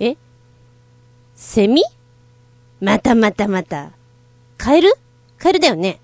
[0.00, 0.16] え？
[1.34, 1.82] セミ？
[2.80, 3.92] またまたまた。
[4.58, 4.94] カエル？
[5.38, 6.00] カエルだよね。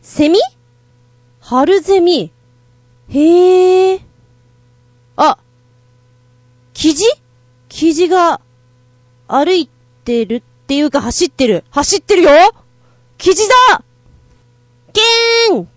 [0.00, 0.38] セミ？
[1.40, 2.32] 春ゼミ。
[3.08, 4.00] へえ。
[5.16, 5.38] あ、
[6.72, 7.04] キジ？
[7.68, 8.40] キジが
[9.28, 9.68] 歩い
[10.04, 11.64] てるっていうか走ってる。
[11.70, 12.30] 走ってるよ
[13.18, 13.84] キジだ
[14.92, 15.68] ゲーン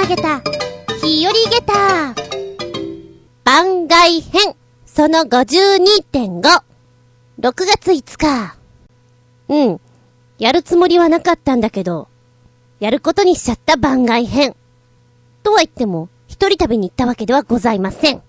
[0.00, 0.42] っくりたまげた、
[1.02, 2.14] 日和げた。
[3.44, 4.54] 番外編、
[4.86, 6.40] その52.5。
[7.40, 8.56] 6月5日。
[9.48, 9.80] うん。
[10.38, 12.08] やるつもりはなかったんだけど、
[12.78, 14.56] やることにしちゃった番外編。
[15.42, 18.22] とは言っても、一人旅に行ったわけではございません。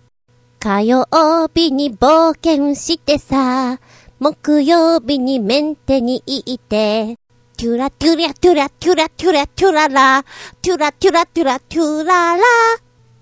[0.59, 1.07] 火曜
[1.53, 3.79] 日に冒険してさ、
[4.19, 7.17] 木曜日にメンテに行って、
[7.61, 10.23] トゥラトゥラトゥラトゥラトゥラトゥララ、
[10.63, 12.43] トゥラトゥラトゥラトゥララ。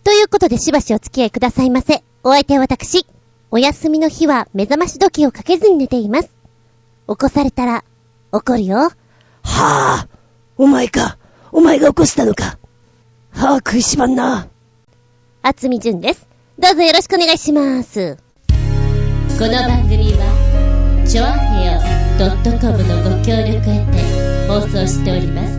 [0.06, 2.06] ということでしばしお付き合いくださいませ。
[2.24, 3.06] お相手は私。
[3.52, 6.30] お休みの日は目覚まし時計をかけずに寝ています。
[7.10, 7.84] 起こされたら、
[8.32, 8.78] 怒るよ。
[8.78, 8.94] は
[9.44, 10.08] あ、
[10.56, 11.18] お前か。
[11.52, 12.58] お前が起こしたのか。
[13.34, 14.48] はあ、食いしばんな。
[15.42, 16.26] あつみじゅんです。
[16.58, 18.16] どうぞよろしくお願いします。
[19.38, 22.00] この番組は、ちょあへよ
[22.62, 24.19] .com のご協力へて
[24.60, 25.58] 放送しております。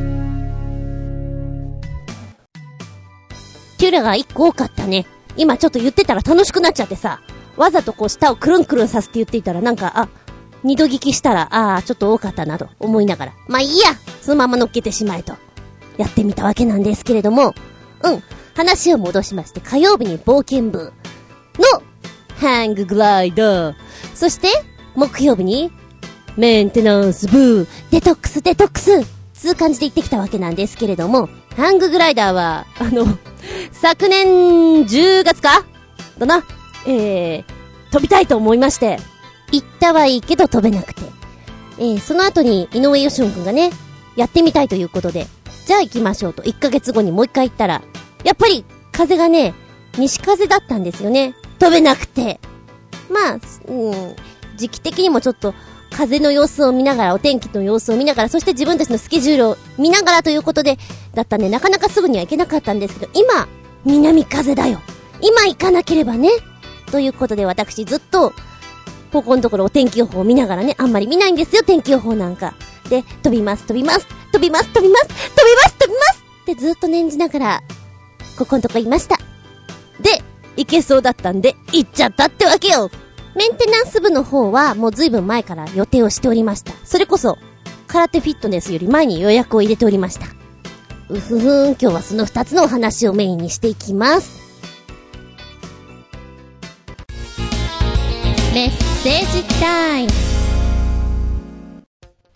[3.79, 5.07] キュラが一個多かったね。
[5.39, 7.23] 今ちょっと言ってたら楽しくなっちゃってさ、
[7.57, 10.09] わざとこう舌をくるんくるんさせて言っていたらなんか、あ、
[10.63, 13.33] 二度聞きしたら、ああ、ちょっと多かったなと思いながら。
[13.49, 15.35] まあいいやそのまま乗っけてしまえと。
[15.97, 17.55] やってみたわけなんですけれども、
[18.03, 18.23] うん。
[18.55, 20.93] 話を戻しまして、火曜日に冒険部
[21.59, 21.83] の
[22.37, 23.75] ハンググライダー。
[24.15, 24.49] そして、
[24.95, 25.73] 木曜日に
[26.37, 29.03] メンテナンス部、デトックスデトックス
[29.35, 33.07] つう感じで行ってきたわけなんですけれども、ハンググライダーは、あの、
[33.73, 34.27] 昨年
[34.85, 35.65] 10月か？
[36.19, 36.45] だな。
[36.87, 37.45] えー、
[37.91, 38.99] 飛びたいと思いまして、
[39.51, 41.03] 行ったはいいけど飛べなくて。
[41.79, 43.71] えー、その後に井上義雄くんがね、
[44.15, 45.27] やってみたいということで、
[45.67, 47.83] じゃあ行きましょうと、1ヶ月後にもう一回行ったら、
[48.25, 49.55] やっぱり風がね、
[49.97, 51.35] 西風だったんですよね。
[51.59, 52.39] 飛べなくて。
[53.11, 53.39] まあ、
[53.69, 54.17] うん、
[54.57, 55.55] 時期的にもちょっと、
[55.91, 60.79] 風の様子を見ながら、お天気の様子を見ながら、そして自分たちのスケジュールを見ながらということで、
[61.15, 63.49] だったんで、なかなかすぐには行けなかったんですけど、今、
[63.85, 64.81] 南風だよ。
[65.21, 66.31] 今行かなければね。
[66.91, 68.33] ということで、私ずっと、
[69.13, 72.55] ここのところお天気予報を見ながらね、あんまり見ないんですよ、天気予報なんか。
[72.89, 77.63] で、飛びます、飛びます、飛びます、飛びます、飛びます、飛びますってずっと念じながら、
[78.39, 79.17] ここのとこいました。
[80.01, 80.23] で、
[80.57, 82.91] 行けそうだったんで、行っちゃったってわけよ
[83.35, 86.73] メンテナンス部の方は、もう随分前から予定をしておりました。
[86.85, 87.39] それこそ、
[87.87, 90.27] 空手フィットネスより前に予約を入れておりました。
[91.09, 94.41] うふふん、今日はその二つのお話をメインにしていきます。
[98.55, 98.71] メッ
[99.03, 100.30] セージタイム。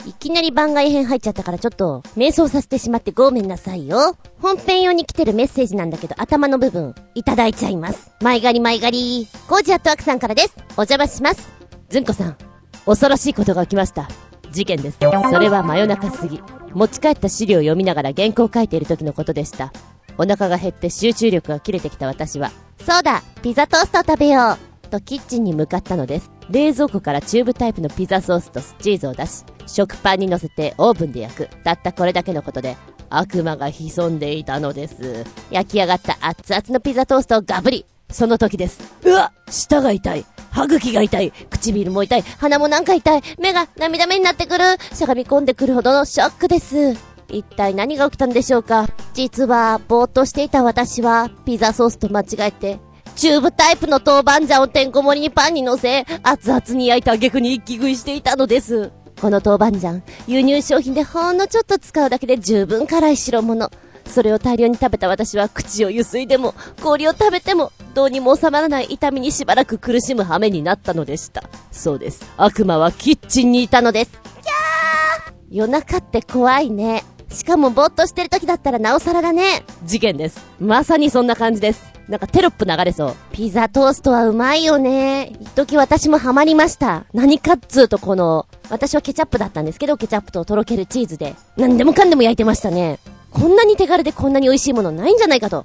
[0.07, 4.17] いきなり番外編入っちゃったからちょっと、瞑想させてしまってごめんなさいよ。
[4.41, 8.11] 本編用に来てるメッセージなんだけど、頭の部分、いただいちゃいます。
[8.21, 9.29] 前借り前借り。
[9.49, 10.55] コージアットワークさんからです。
[10.77, 11.49] お邪魔します。
[11.89, 12.37] ずんこさん、
[12.85, 14.09] 恐ろしいことが起きました。
[14.53, 14.99] 事件です。
[15.01, 16.41] それは真夜中過ぎ。
[16.73, 19.73] 持ち帰った資料を読みながら原稿を書いている時のことでした。
[20.19, 22.53] お腹が減って集中力が切れてきた私は、
[22.87, 26.31] そうだピザトーストを食べようとキッチンに向かったのです。
[26.51, 31.49] 冷蔵庫からチューブタイプのピザソースとチーズを出し、食パンに乗せてオーブンで焼く。
[31.65, 32.77] たったこれだけのことで、
[33.11, 35.25] 悪魔が潜んでいたのです。
[35.51, 38.81] 焼き上がった熱々のピザトーストをガブリその時です。
[39.05, 40.25] うわ舌が痛い。
[40.51, 41.33] 歯茎が痛い。
[41.51, 46.95] 唇も痛い、鼻もなんか痛い、目が涙目になってくる、しゃがみ込んでくるほどのショックです。
[47.29, 52.79] 一体何が起きたんでしょうか実は、ぼーっとしていた私は、ピザソースと間違えて、
[53.17, 58.91] チューブタイプの豆板醤をてんこ盛りにパンに乗せ、熱々に焼いた挙句に一気食いしていたのです。
[59.21, 63.71] この豆板醤、輸入商品でほんのちょっと使うだけで十分辛い代物。
[64.07, 71.45] それを大量に食べた私は口をゆすいでも、氷を食べても、どうにも収まらない痛みにしばらく苦しむ羽目になったのでした。
[71.71, 72.27] そうです。
[72.37, 74.11] 悪魔はキッチンにいたのです。
[74.11, 77.05] キャー夜中って怖いね。
[77.31, 79.65] しかもぼーっとしてる時だったらなおさらだね。
[79.85, 80.41] 事件です。
[80.61, 81.94] まさにそんな感じです。
[82.09, 83.17] なんかテロップ流れそう。
[83.33, 85.33] ピザトーストはうまいよね。
[85.41, 87.07] 一時私もハマりました。
[87.15, 92.99] 何かっつうとこの、私はケチャップだったんですけど、ケチャップととろけるチーズで、何でもかんでも焼いてましたね。
[93.31, 95.65] こんなに手軽でこんなに美味しいものないんじゃないかと。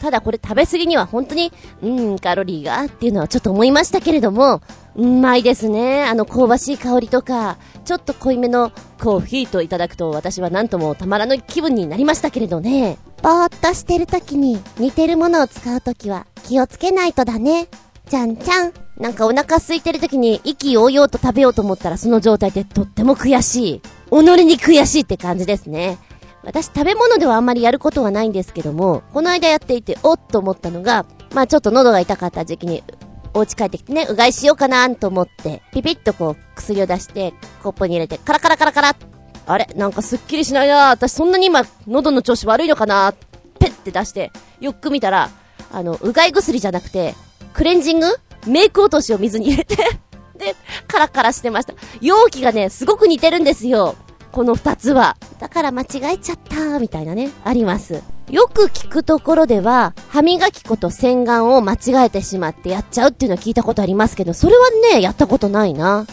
[0.00, 1.52] ただこれ食べ過ぎには本当に、
[1.82, 4.60] うん、カロリーがっていうのはちょっと思いましたけれども、
[4.94, 6.04] うまいですね。
[6.04, 12.98] あの香ばしい香りとか、ちょっと濃いめのコーヒーといただくと私はなんともたまらぬ気分になりましたけれどね。
[13.22, 17.68] ぼーっとしてる時に似てるものを使う時は気をつけないとだね。
[18.08, 18.72] じゃんじゃん。
[18.98, 23.80] なんかお腹空いてる時に意気揚々と食べようと思ったらその状態ってとっても悔しい。
[24.10, 24.14] 己
[24.44, 25.98] に悔しいって感じですね。
[26.44, 31.04] 私食べ物ではあんまりやることはないんですけども、この間やっていておっと思ったのが、
[31.34, 32.84] まあちょっと喉が痛かった時期に、
[33.34, 37.34] お家帰ってきてね、うがいしようかなと思って、ピピッとこう薬を出して、
[37.64, 38.96] コップに入れて、カラカラカラカラ
[39.46, 43.14] あれなんかすっきりしないな私そんなに今、喉の調子悪いのかな
[43.58, 45.30] ペッて出して、よく見たら、
[45.72, 47.14] あの、うがい薬じゃなくて、
[47.52, 48.08] クレンジング
[48.46, 49.76] メイク落としを水に入れて
[50.36, 50.54] で、
[50.86, 51.74] カラカラしてました。
[52.00, 53.94] 容器がね、すごく似てるんですよ。
[54.32, 55.16] この二つは。
[55.38, 58.02] だから間違えちゃったみたいなね、あります。
[58.30, 66.06] よく聞くところでは、歯磨き粉と洗顔を間違えてしまってやっちゃうっていうのは聞いたことありますけど、それはね、やったことないな。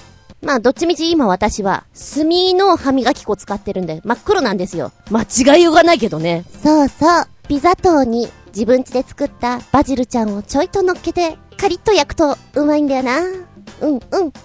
[0.43, 4.91] まあ、どっちみち今私は、炭の歯磨き粉使ってるんで、真っ黒なんですよ。
[5.09, 6.43] 間違いようがないけどね。
[6.61, 7.27] そうそう。
[7.47, 13.21] ピザ塔に自分家で作ったバジルちゃんをちょいと乗っけて、カリッと焼くとうまいんだよな。
[13.21, 14.01] うんうん。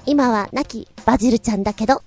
[0.07, 1.97] 今は亡きバジルちゃんだけど。
[1.97, 2.03] コ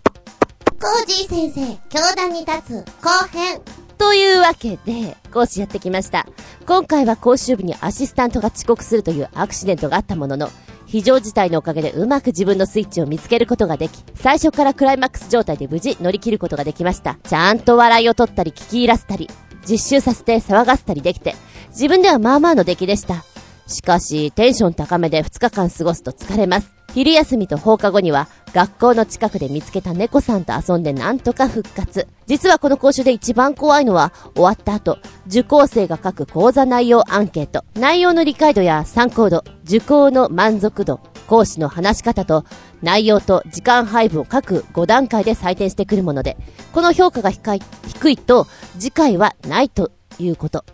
[1.03, 3.61] ージー先生、教壇に立つ後編。
[3.97, 6.25] というわけで、講師やってきました。
[6.65, 10.49] 今回は講習日にアシスタントが遅刻するというアクシデントがあったものの、
[10.91, 17.17] 非常事態のおかげでうまく自分のスイッチを見つけることができ、最初からクライマックス状態で無事乗り切ることができました。
[17.23, 19.29] ちゃんと笑いを取ったり聞き入らせたり、
[19.65, 21.33] 実習させて騒がせたりできて、
[21.69, 23.23] 自分ではまあまあの出来でした。
[23.67, 26.73] しかし、テンション高めで2日間過ごすと疲れます。
[26.93, 32.07] 昼休みと放課後には、学校の近くで見つけた猫さんと遊んでなんとか復活。
[32.27, 37.63] 実はこの講習で一番怖いのは、終わった後、受講生が書く講座内容アンケート。
[37.75, 42.43] 内容の理解度や参考度、受講の満足度、講師の話し方と、
[42.81, 46.35] 内容と時間配分を各5段階で採点してくるもので、
[46.73, 48.47] この評価が低い低いと、
[48.77, 50.65] 次回はないということ。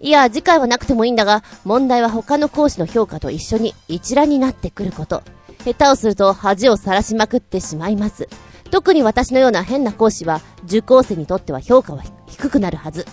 [0.00, 5.22] いや、次回はなくてもいいんだが、問題は他の講師の評価と一緒に一覧になってくること。
[5.64, 8.28] 下手をすると恥をさらしまくってしまいます。
[8.70, 13.06] 特に私のような変な講師は、受講生にとっては評価は低くなるはず。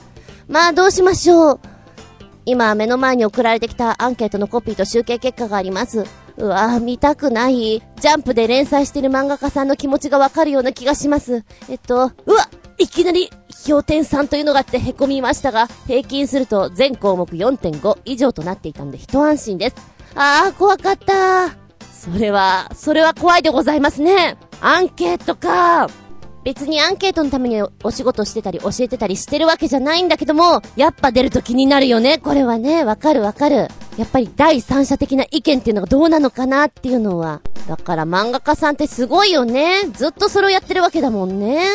[0.47, 1.59] まあどうしましょう。
[2.45, 6.05] 今目の前に送られてきたアンケートのコピーと集計結果があります。
[6.37, 7.81] うわぁ、見たくない。
[7.81, 11.43] ジャンプで連載している漫画家さんの気持ちがわかるような気がします。
[11.67, 13.29] えっと、うわいきなり、
[13.67, 19.75] 氷点3というのがあって凹みましたが、平均すると全項目4.5以上となっていたので一安心です。
[20.15, 21.66] あー、怖かった
[21.97, 24.37] それは、それは怖いでございますね。
[24.61, 25.87] アンケートか。
[26.43, 32.19] 別にアンケートのためにお仕事してたり教えてたりしてるわけじゃないんだけども、やっぱ出ると気になるよね。
[32.19, 33.67] これはね、わかるわかる。
[33.97, 37.41] やっぱり第三者的な意見っていうのがどうなのかなっていうのは。
[37.67, 39.83] だから漫画家さんってすごいよね。
[39.91, 41.65] ずっとそれをやってるわけだもんね。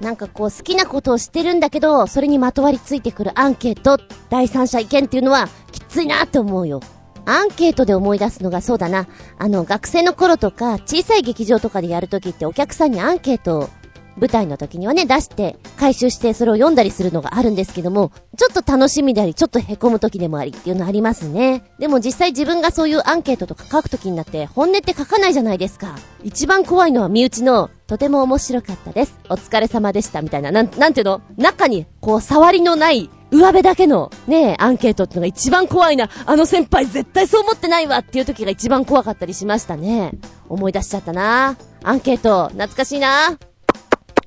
[0.00, 3.98] なんかこう好きなことをしてるんだけど、それにまとわりついてくるアンケート、
[4.30, 6.80] 第三者意見っていうのはきついなって思うよ。
[7.30, 9.06] アンケートで思い出すのがそうだな。
[9.38, 13.70] あの、学生の頃とか、小さい劇場とかでやるときってお客さんにアンケートを
[14.16, 21.62] 舞台の時にはね、出して、回収してそれを読んだりするのがあるんですけども、ちょっと楽しみであり、ちょっと凹む時でもありっていうのありますね。
[21.78, 25.94] でも実際自分がそういうアンケートとか書く時になって、本音って書かないじゃないですか。
[26.24, 29.16] 一番怖いのは身内の、とても面白かったです。
[29.28, 30.50] お疲れ様でした、みたいな。
[30.50, 31.20] なん、なんていうの？
[31.36, 36.08] 中に、こう、触りのない上辺だけのね、アンケートってのが一番怖いな。
[36.24, 40.12] あの先輩絶対そう思ってないわっていう時が一番怖かったりしましたね。
[40.48, 41.56] 思い出しちゃったな。
[41.82, 43.38] アンケート、懐かしいな。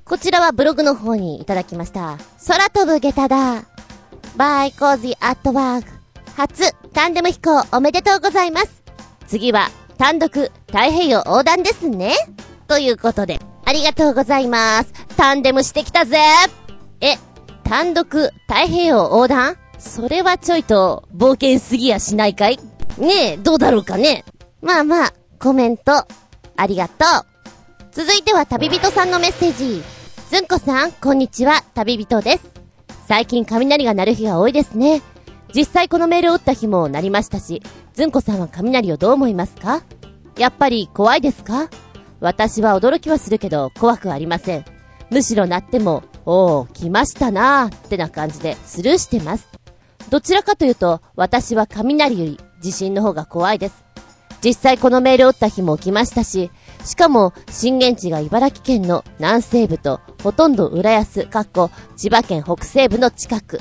[0.05, 2.17] こちらはブログの方にいただきました。
[2.47, 3.63] 空飛ぶ下駄だ。
[4.35, 5.87] by コージーアットワーク。
[6.35, 8.83] 初、タンデム飛行おめでとうございます。
[9.27, 12.15] 次は、単独、太平洋横断ですね。
[12.67, 14.93] ということで、ありがとうございます。
[15.17, 16.17] タンデムしてきたぜ
[17.01, 17.15] え、
[17.71, 18.03] 単独
[18.49, 19.55] 太平洋横断？
[19.79, 22.59] それはちょいと冒険すぎやしないかい？
[22.97, 24.25] ねえ、どうだろうかね？
[24.61, 26.05] まあまあ、コメント、
[26.57, 27.85] ありがとう。
[27.93, 29.81] 続いては旅人さんのメッセージ。
[30.29, 32.51] ずんこさん、こんにちは、旅人です。
[33.07, 35.01] 最近雷が鳴る日が多いですね。
[35.55, 37.63] 実際このメールを打った日も鳴りましたし、
[37.93, 39.81] ずんこさんは雷をどう思いますか？
[40.37, 41.69] やっぱり怖いですか？
[42.19, 44.65] 私は驚きはするけど怖くありません。
[45.09, 49.47] むしろ鳴ってもおー、来ましたなーってな感じでスルーしてます。
[50.09, 53.83] どちらかというと、私は雷より地震の方が怖いです。
[54.43, 56.51] 実際このメールを打った日も来ましたし、
[56.83, 63.59] しかも震源地が茨城県の南西部とほとんど浦安、かっこ千葉県北西部の近く。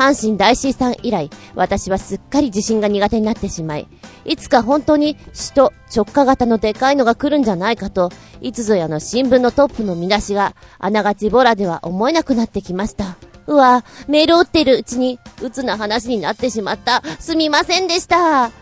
[0.00, 3.86] 阪神大震災以来、私はすっかり地震が苦手になってしまい、
[4.24, 13.18] いつか本当に首都直下型のでかいのが来るんじゃないかと、いつぞやの新聞のトップの見出しが、あながちボラでは思えなくなってきました。
[13.46, 17.02] うわ、メールを打ってるうちに、鬱な話になってしまった。
[17.18, 18.52] すみませんでした。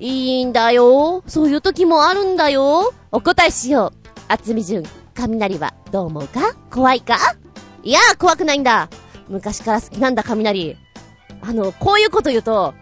[0.00, 1.22] いいんだよ。
[1.28, 2.92] そういう時もあるんだよ。
[3.12, 4.08] お答えしよう。
[4.26, 6.54] あつみじゅん、雷はどう思うか？
[6.72, 7.16] 怖いか？
[7.84, 8.88] いや、怖くないんだ。
[9.28, 10.76] 昔から好きなんだ、雷。
[11.42, 12.74] あの、こういうこと言うと、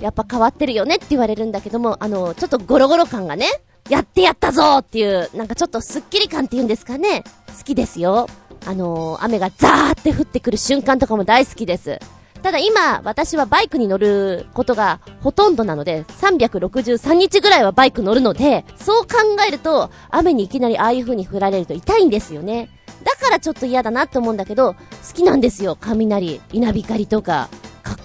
[0.00, 3.46] やっぱ変わってるよねって言われるんだけども、あの、ちょっとゴロゴロ感がね、
[3.88, 7.24] やってやったぞっていう、なんかちょっとスッキリ感っていうんですかね。
[7.56, 8.26] 好きですよ。
[8.66, 11.98] あの雨がザーって降ってくる瞬間とかも大好きです。
[12.42, 19.08] ただ今、私はバイクに乗ることがほとんどなので、363日ぐらいはバイク乗るので、そう考
[19.48, 22.68] えると、雨にいきなりああいう風に降られると痛いんですよね。
[23.02, 24.78] だからちょっと嫌だなって思うんだけど、好
[25.14, 25.76] きなんですよ。
[25.80, 27.48] 雷、稲光とか、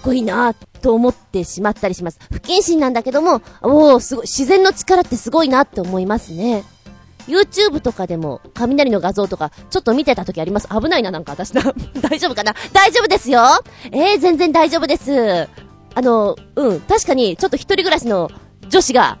[0.00, 2.18] こいいなと思ってしまったりします。
[2.30, 6.64] 不謹慎なんだけども、おお、すごい、自然の力ってすごいなって思いますね。
[7.26, 10.68] YouTube とかでも、雷の画像とか、ちょっと見てた時あります。
[10.68, 11.62] 危ないな、なんか私な。
[12.02, 12.54] 大丈夫かな？
[12.72, 13.42] 大丈夫ですよ
[13.92, 15.48] えー、全然大丈夫です。
[15.94, 18.30] あの、うん、確かに、ちょっと一人暮らしの
[18.68, 19.18] 女子が、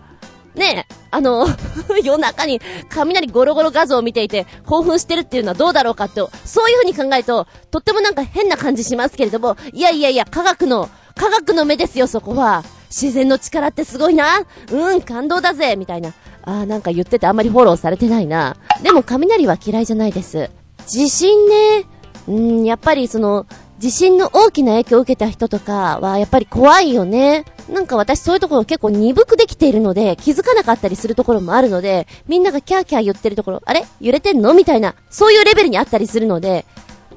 [0.54, 1.46] ねえ、あの、
[2.02, 12.64] 夜中に雷ゴロゴロ画像を見ていて興奮してるっていうのはどうだろうかと、そういう風に考えると、とってもなんか変な感じしますけれども、いやいやいや、科学の、科学の目ですよ、そこは。
[12.90, 14.44] 自然の力ってすごいな。
[14.72, 16.12] うん、感動だぜ、みたいな。
[16.42, 18.56] あーなんか言っててあんまりフォローされてないな。
[18.82, 20.50] でも雷は嫌いじゃないです。
[20.86, 21.84] 地震ね、
[22.26, 23.46] うん、やっぱりその、
[23.80, 27.46] 地震の大きな影響を受けた人とかはやっぱり怖いよね。
[27.70, 33.86] なんか私そういうところ結構鈍くできているので気づかなかったりするところもあるので、みんながキャーキャー言ってるところ、あれ？
[34.00, 34.52] 揺れてんの？
[34.52, 36.66] みたいな、そういうレベルにあったりするので、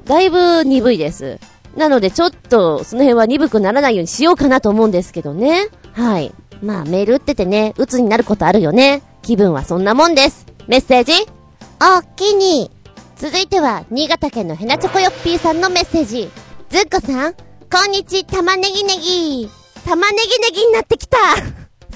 [0.06, 1.38] だいぶ鈍いです。
[1.76, 5.68] なのでちょっとその辺は鈍くならないようにしようかなと思うんですけどね。
[5.92, 6.32] はい。
[6.62, 9.02] まあメール打っててね、鬱になることあるよね。
[9.20, 10.46] 気分はそんなもんです。
[10.66, 11.12] メッセージ？
[11.82, 12.70] おっきに。
[13.16, 16.28] 続いては、新潟県のヘナチョコヨッピーさんのメッセージ。
[16.74, 19.48] ずっこさん、こんにち、玉ねぎねぎ。
[19.84, 21.16] 玉ねぎねぎになってきた。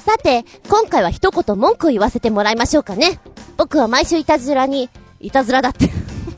[0.01, 3.19] さて、今回は一言文句を言わせてもらいましょうかね。
[3.57, 5.91] 僕は毎週いたずらに、いたずらだって。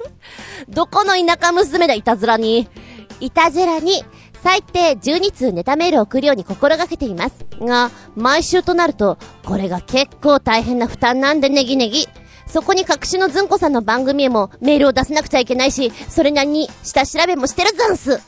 [0.70, 2.66] どこの田舎娘だ、いたずらに。
[3.20, 4.02] いたずらに、
[4.42, 7.44] 最低12通ネタメールを送るように心がけています。
[7.60, 12.08] が、毎週となると、これが結構大変な負担なんでネギネギ。
[12.46, 18.20] そこに隠しのずんこさんの番組へもメールを出さなくちゃいけないし、それなりに下調べもしてるざんす。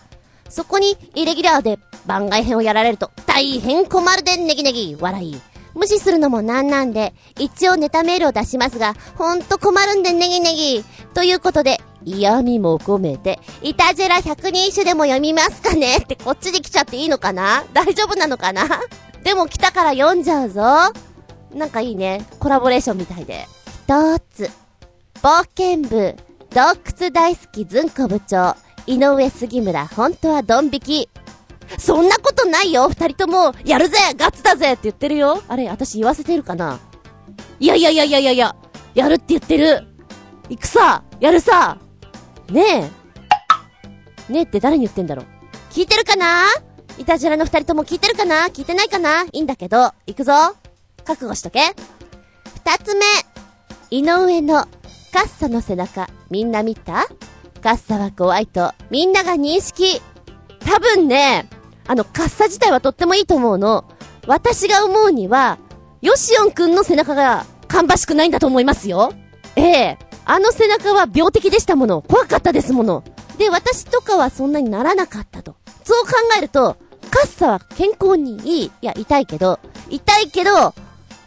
[0.49, 5.41] そこに、イレギュラーで番外編をやられると、大変困るでネギネギ、笑い。
[5.75, 10.85] 無視するのもなんなんで、一応ネタメールを出しますが、ほんと困るんでネギネギ。
[11.15, 17.65] ということで、嫌味も込めて、いたじら百人一首でも読みますかねってこっちで来ちゃっていいのかな？
[17.73, 18.69] 大丈夫なのかな？
[19.23, 20.63] でも来たから読んじゃうぞ。
[21.55, 22.27] なんかいいね。
[22.41, 23.47] コラボレーションみたいで。
[23.85, 24.49] 一つ。
[25.23, 26.17] 冒険部、
[26.51, 26.61] 洞
[27.01, 31.09] 窟大好きずんこ部長、井上杉村、本当はドン引き。
[31.79, 35.43] そんなことないよ二人とも、やるぜガッツだぜって言ってるよ。
[35.49, 36.79] あれ、私言わせてるかな？
[37.59, 38.57] いやいやいやいやいやいや、
[38.95, 39.85] やるって言ってる。
[40.49, 41.79] 行くさやるさ。
[42.51, 42.91] ね
[44.29, 44.33] え。
[44.33, 45.27] ねえって誰に言ってんだろう？
[45.71, 46.45] 聞いてるかな？
[46.99, 48.47] いたじらの二人とも聞いてるかな？
[48.47, 49.23] 聞いてないかな？
[49.25, 50.33] いいんだけど、行くぞ。
[51.05, 51.75] 覚悟しとけ。
[52.65, 53.05] 二つ目。
[53.93, 54.65] 井上の
[55.13, 57.09] カッサの背中、みんな見た？
[57.63, 60.01] カッサは怖いと、みんなが認識。
[60.61, 61.47] 多分ね、
[61.87, 63.85] あの、カッサ自体はとってもいいと思うの。
[64.27, 65.59] 私が思うには、
[66.01, 69.13] ヨシオンくんの背中が芳しくないんだと思いますよ。
[69.57, 72.01] ええあの背中は病的でしたもの。
[72.01, 73.05] 怖かったですもの。
[73.37, 75.57] で、私とかはそんなにならなかったと。
[75.85, 76.79] そう考えると、
[77.11, 78.65] カッサは健康にいい。
[78.65, 80.73] いや、痛いけど、痛いけど、あん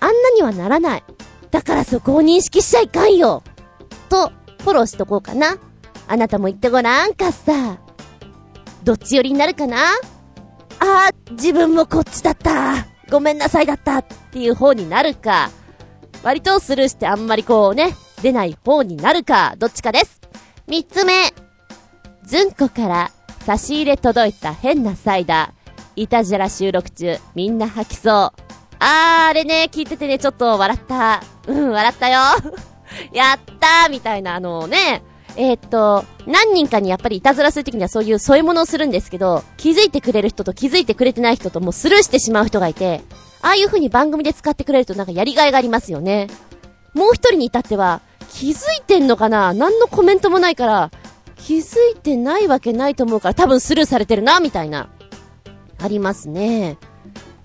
[0.01, 1.03] なにはならない。
[1.55, 3.41] だからそこを認識しちゃいかんよ。
[4.09, 5.55] と、フォローしとこうかな。
[6.05, 7.79] あなたも言ってごらん、カッサ。
[8.83, 9.77] どっち寄りになるかな
[10.79, 12.85] あー、自分もこっちだった。
[13.09, 13.99] ごめんなさいだった。
[13.99, 15.49] っていう方になるか。
[16.23, 20.19] 割とスルーしてあんまりこうね、出ない方になるか、どっちかです。
[20.67, 21.33] 三つ目。
[22.25, 23.11] ずんこから
[23.45, 26.01] 差し入れ届いた変なサイダー。
[26.01, 28.44] いたじら収録中、みんな吐きそう。
[28.87, 31.23] あー、あれね、聞いててね、ちょっと笑った。
[31.47, 32.19] うん、笑ったよ。
[33.11, 35.01] やったーみたいな、あのね、
[35.35, 43.01] えーっと、何人かにやっぱりいたずらするときにはそういう添え物をするんですけど、気づいてくれる人と気づいてくれてない人ともうスルーしてしまう人がいて、
[43.41, 46.27] ああいう風に番組で使ってくれるとなんかやりがいがありますよね。
[46.93, 48.01] もう一人に至っては、
[48.31, 49.53] 気づいてんのかな？
[49.55, 50.91] 何のコメントもないから、
[51.37, 54.89] 気づいてないわけないと思うから多分スルーされてるな、みたいな。
[55.79, 56.77] ありますね。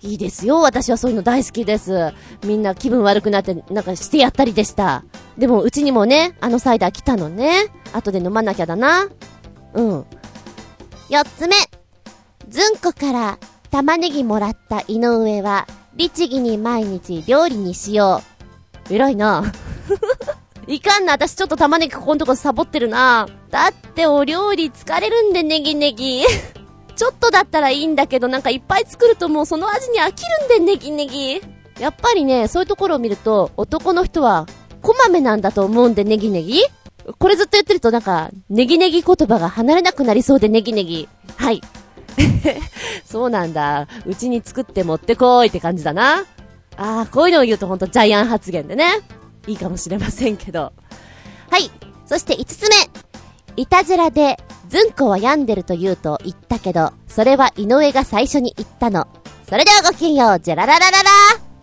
[0.02, 0.60] いいですよ。
[0.60, 2.12] 私はそういうの大好きです。
[2.44, 5.04] みんな気分悪くなって、なんかしてやったりでした。
[5.36, 7.66] でも、うちにもね、あのサイダー来たのね。
[7.92, 9.08] 後で飲まなきゃだな。
[9.74, 10.06] うん。
[11.08, 11.56] 四つ目。
[12.48, 13.38] ずんこから
[13.70, 15.66] 玉ねぎもらった井上は、
[15.96, 18.22] 律儀に毎日料理にしよ
[18.90, 18.94] う。
[18.94, 19.52] 偉いな。
[20.66, 23.28] いかんな、私ちょっと玉ねぎここんとこサボってるな。
[23.50, 26.24] だってお料理疲れるんでネギネギ。
[27.00, 31.40] ちょっとだったらいいんだけど、なんかいっぱい作るともうその味に飽きるんでネギネギ。
[31.78, 34.46] やっぱりね、そういうところを見ると、男の人は、
[34.82, 36.62] こまめなんだと思うんでネギネギ
[37.18, 41.08] これずっと言ってるとなんか、ネギネギ言葉が離れなくなりそうでネギネギ。
[41.38, 41.62] はい。
[43.06, 43.88] そうなんだ。
[44.04, 46.26] うちに作って持ってこいって感じだな。
[46.76, 48.84] ああ、こういうのを言うとほんとジャイアン発言でね。
[49.46, 50.74] いいかもしれませんけど。
[51.48, 51.70] はい。
[52.04, 52.89] そして5つ目。
[53.60, 54.38] いたずらで、
[54.70, 59.06] ずんこは病んでると言うと言ったけど、それは井上が最初に言ったの。
[59.46, 61.10] それではごきげんよう、じゃららららら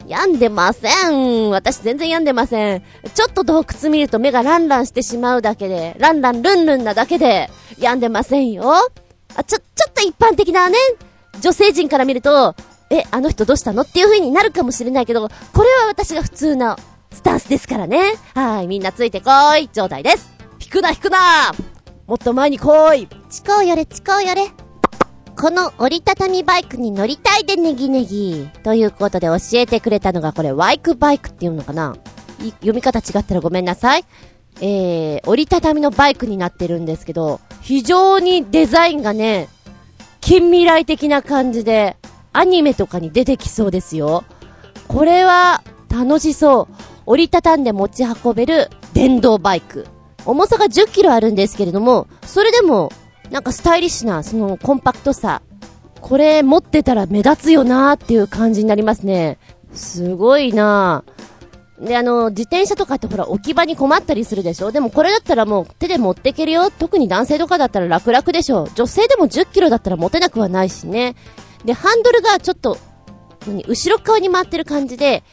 [0.05, 1.49] 病んでません。
[1.49, 2.83] 私全然病んでません。
[3.15, 7.49] ちょっと洞窟見ると目がランランしてしまうだけで、ランランルンルンなだけで、
[7.79, 8.71] 病んでませんよ。
[9.35, 10.77] あ、ちょ、ちょっと一般的なね、
[11.41, 12.53] 女性陣から見ると、
[12.91, 16.77] え、あの人どうしたのっていう風になるかもしれないけど、これは私が普通の
[17.11, 18.13] スタンスですからね。
[18.35, 20.29] はい、みんなついてこーい、状態です。
[20.63, 21.17] 引くな引くな
[22.07, 24.47] もっと前に来いちこうよれちこうよれ。
[25.35, 28.49] この折りたたみバイクに乗りたいでネギネギ。
[28.63, 31.97] ということで教えてくれたのがこれ、ワイクバイクっていうのかな
[32.61, 34.05] 読み方違ったらごめんなさい。
[34.61, 39.49] えー、折りたたみのバイクになってるんですけど、非常にデザインがね、
[40.21, 41.97] 近未来的な感じで、
[42.31, 44.23] アニメとかに出てきそうですよ。
[44.87, 46.73] これは、楽しそう。
[47.05, 49.85] 折りたたんで持ち運べる電動バイク。
[50.27, 52.91] 重さが10キロあるんですけれども、それでも
[53.31, 55.41] なんかスタイリッシュな、そのコンパクトさ。
[55.99, 59.39] これ持ってたら目立つよなーっていう感じになりますね。
[59.73, 61.03] すごいな
[61.79, 64.71] で、あの、自転車とかってほら置き場に困ったりするでしょ？
[64.71, 66.71] でもこれだったらもう手で持っていけるよ。
[66.71, 68.67] 特に男性とかだったら楽々でしょ？
[68.75, 71.15] 女性でも10キロだったら持てなくはないしね。
[71.65, 72.77] で、ハンドルがちょっと、
[73.47, 75.23] 何、後ろ側に回ってる感じで、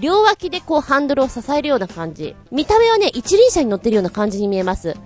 [0.00, 2.36] 両脇でこうハンドルを支えるような感じ。
[2.50, 4.96] 見た目はね、一輪車に乗ってるような感じに見えます。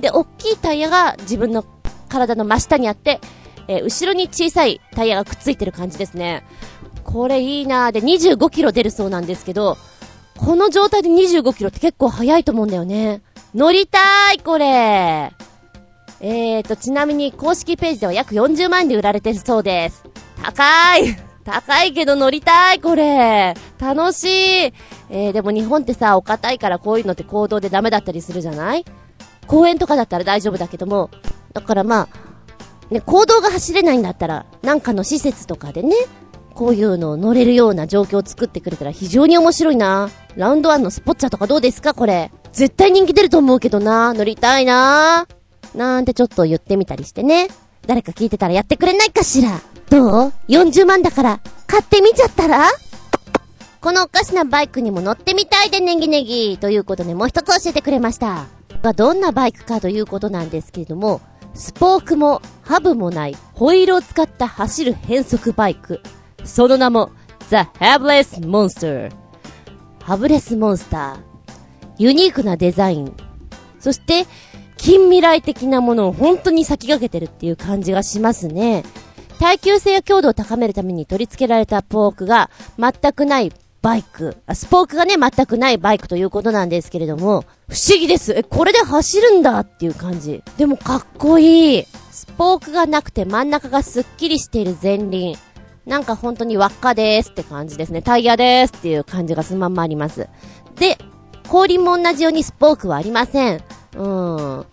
[0.00, 1.64] で、大きいタイヤが自分の
[2.08, 3.20] 体の真下にあって、
[3.68, 6.44] えー、後ろに小さいタイヤがくっついてる感じですね。
[7.04, 9.76] これいいなーで、25キロ出るそうなんですけど、
[10.36, 13.22] この状態で25キロって結構速いと思うんだよね。
[13.54, 15.32] 乗りたーい、これ
[16.22, 20.04] えーと、ちなみに公式ページでは約40万円で売られてるそうです。
[20.42, 23.54] 高い高いけど乗りたい、これ。
[23.78, 24.28] 楽しい。
[25.08, 28.84] えー、でも日本ってさ、お堅いからこういうのって行動でダメだったりするじゃない？
[29.46, 31.10] 公園とかだったら大丈夫だけども、
[31.52, 35.94] だからまあ、ね、行動が走れないんだったら、なんかの施設とかでね、
[36.54, 40.10] こういうのを乗れるような状況を作ってくれたら非常に面白いな。
[40.36, 42.30] ラウンドワンのスポッチャとかどうですかこれ。
[42.52, 44.12] 絶対人気出ると思うけどな。
[44.12, 45.26] 乗りたいな。
[45.74, 47.48] なんてちょっと言ってみたりしてね。
[47.86, 49.60] 誰か聞いてたらやってくれないかしら。
[49.90, 52.64] どう ?40 万だから、買ってみちゃったら？
[53.80, 58.46] このおかしなバイクにも乗ってみたいでネギネギということでもう一つ教えてくれました。
[58.82, 61.20] がどんなバイクかということなんですけれども、
[61.54, 66.00] スポークもハブもないホイールを使った走る変速バイク。
[66.44, 67.10] その名も、
[67.50, 69.10] The Habless Monster。
[70.02, 71.20] ハブレスモンスター。
[71.98, 73.14] ユニークなデザイン。
[73.80, 74.26] そして、
[74.76, 78.84] 近未来的なものを本当に先駆けてるっていう感じがしますね。
[79.40, 83.50] 耐久性や強度を高めるために取り付けられたポークが全くない
[83.80, 84.36] バイク。
[84.46, 88.34] あスポークがね、全くないバイクということなんですけれども、不思議です。
[88.34, 90.42] え、これで走るんだっていう感じ。
[90.58, 91.86] でもかっこいい。
[92.10, 95.34] スポークがなくて真ん中がスッキリしている前輪。
[95.86, 98.02] なんか本当に輪っかでーすって感じですね。
[98.02, 100.28] タイヤでーすっていう感じがそのまんまあります。
[100.76, 100.98] で、
[101.48, 103.56] 後輪も同じようにスポークはありません。
[103.56, 104.66] うーん。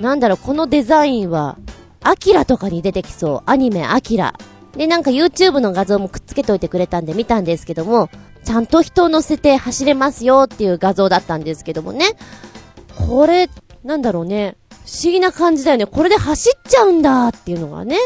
[0.00, 1.58] なんだろう、このデザインは、
[2.02, 3.50] アキラとかに出てきそう。
[3.50, 4.34] アニメアキラ。
[4.76, 8.10] で、なんか YouTube の画像もくっつけといてくれたんで見たんですけども、
[8.44, 12.12] ちゃんと人を乗せて走れますよっていう画像だったんですけどもね。
[13.08, 13.50] これ、
[13.84, 14.56] なんだろうね。
[14.86, 15.86] 不思議な感じだよね。
[15.86, 17.98] これで走っちゃうんだっていうのがね。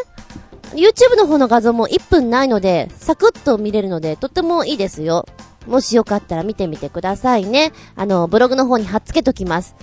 [0.74, 5.26] YouTube の方の画像も1分ないので、サクッと見れるので、とってもいいですよ。
[5.66, 7.72] もしよかったら見てみてくださいね。
[7.94, 9.76] あの、ブログの方に貼っつけときます。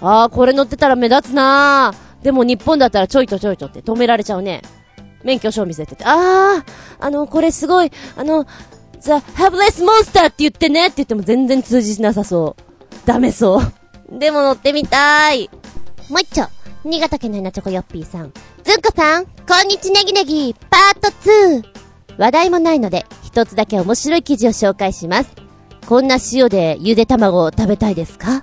[0.00, 2.05] あー、これ乗ってたら目立つなー。
[2.22, 4.62] でも日本だったらちょいとちょいとって止められちゃうね。
[5.22, 6.04] 免許証見せてて。
[6.04, 6.64] あー、
[6.98, 8.46] あの、これすごい、あの、
[9.00, 12.62] ザ・ハブレスモンスターって言ってねって言っても全然通じなさそう。
[13.06, 14.18] ダメそう。
[14.18, 15.50] でも乗ってみたい。
[16.08, 16.48] もう一丁。
[16.84, 18.32] 新潟県の稲チョコヨッピーさん。
[18.62, 19.30] ずんこさん、こ
[19.64, 21.64] んにちネギネギ、パート 2!
[22.18, 25.30] 話題もないので、一つだけ面白い記事を紹介します。
[25.88, 28.40] こんな塩でゆで卵を食べたいですか？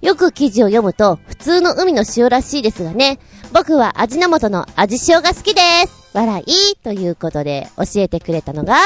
[0.00, 3.18] よく記事を読むと、普通の海の塩らしいですがね。
[3.52, 6.10] 僕は味の素の味塩が好きです。
[6.12, 8.76] 笑いということで教えてくれたのが、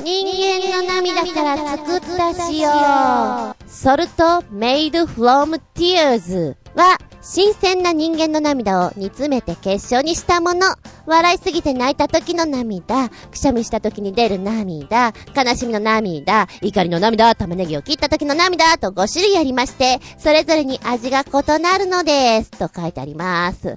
[0.00, 3.54] 人間の涙から作った塩。
[3.68, 10.66] ソルトメイドフロムティアーズは、新鮮な人間の涙を煮詰めて結晶にしたもの。
[11.06, 22.50] 笑いすぎて泣いた時の涙、くしゃみした時に出る涙、悲しみの涙、怒りの涙、玉ねぎを切った時の涙と5種類ありまして、それぞれに味が異なるのです。
[22.50, 23.76] と書いてあります。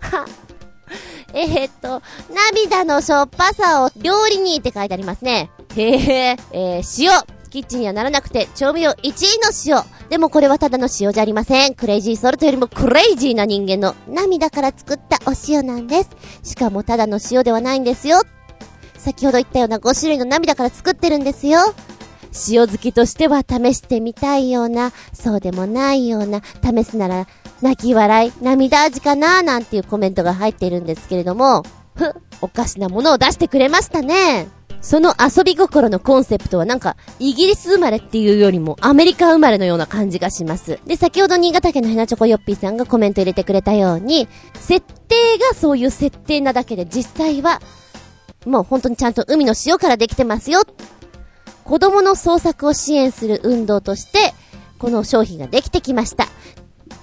[0.00, 0.26] は
[1.34, 2.02] えー、っと、
[2.34, 5.50] 涙のしょっぱさを料理にって書いてありますね。
[5.76, 7.37] へえ、えー、塩。
[7.48, 9.84] キッチンにはならなくて、調味料1位の塩。
[10.08, 11.74] でもこれはただの塩じゃありません。
[11.74, 16.10] クレイジーソルトよりもクレイジーな人間の涙から作ったお塩なんです。
[16.42, 18.22] しかもただの塩ではないんですよ。
[18.96, 21.60] 先ほど言ったような5種類の涙から作ってるんですよ。
[22.50, 27.26] 塩好きとしては試してみたいような、そうでもないような、試すなら
[27.62, 31.62] 泣き笑い、涙味かなーなんていうコメントが入っているんですけれども、
[31.94, 34.48] ふっ、おかしなものを出してくれましたね。
[34.80, 40.78] その遊び心のコンセプトはなんか、イギリス生まれっていうよりもアメリカ生まれのような感じがします。
[40.86, 47.60] で、先ほど新潟県のヘナチョコヨッピーさんがコメント入れてくれたように、設定がそういう設定なだけで実際は、
[48.46, 50.62] もう本当にちゃんと海の塩からできてますよ。
[51.64, 54.32] 子供の創作を支援する運動として、
[54.78, 56.28] この商品ができてきました。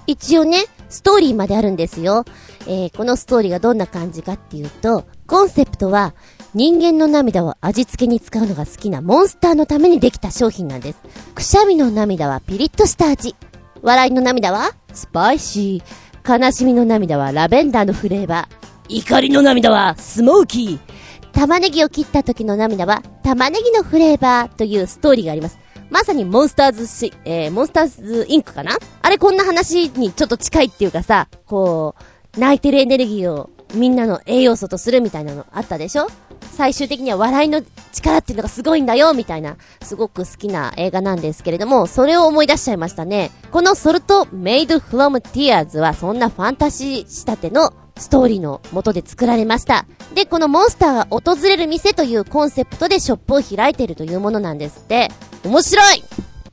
[0.06, 2.24] 一応ね、ストーリーまであるんですよ。
[2.66, 6.14] えー、このストーリーがどんな感じかっていうと、コンセプトは、
[6.56, 11.02] 人間の涙を味付けに使うのが好きなモンスターのためにできた商品なんです。
[11.34, 13.36] くしゃみの涙はピリッとした味。
[13.82, 16.38] 笑いの涙はスパイシー。
[16.38, 18.96] 悲しみの涙はラベンダーのフレーバー。
[18.96, 21.32] 怒りの涙はスモーキー。
[21.32, 25.58] 玉ねぎを切った時の涙は玉ねぎのフレーバーというストーリーがあります。
[25.90, 28.78] まさにモンスターズし、えー、モンスターズインクかな？
[29.02, 31.96] あれこんな話にちょっと近いっていうかさ、こ
[32.34, 36.08] う、泣いてるエネルギーをみんなの栄養素とするみたいなのあったでしょ？
[36.56, 37.62] 最終的には笑いの
[37.92, 43.30] 力っていうのがすごいんだよ、みたいな、すごく好きな映画なんですけれども、それを思い出しちゃいましたね。
[43.52, 49.86] このソルトメイドフロムティアーズはそんなファンタジー仕立てのストーリーの元で作られました。
[50.14, 55.08] で、このモンスターが訪れる店というコンセプトでショップを開いているというものなんですって。
[55.44, 56.02] 面白い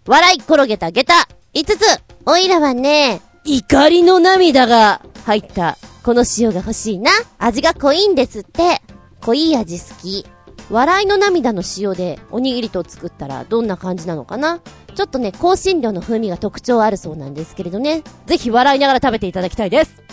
[0.06, 1.14] 笑い転げた下駄
[1.54, 1.82] !5 つ
[2.26, 7.12] おいらはね、怒りの涙が入ったこの塩が欲しいな。
[7.40, 8.82] 味が濃いんですって。
[9.22, 10.26] 濃い味好き。
[10.70, 14.62] 笑いの涙の塩でおにぎりと作ったらどんな感じなのかな
[14.96, 18.04] ちょっとね、香辛料の風味が特徴あるそうなんですけれどね。
[18.26, 20.04] ぜひ笑いながら食べていただきたいです。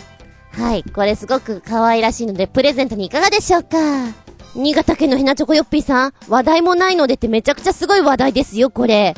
[0.51, 3.77] はい、これすごく可愛らしいので、プレゼントにいかがでしょうか
[4.55, 9.15] 新潟県のひなチョコヨッピーさん、話題もないのでってめちゃくちゃすごい話題ですよ、これ。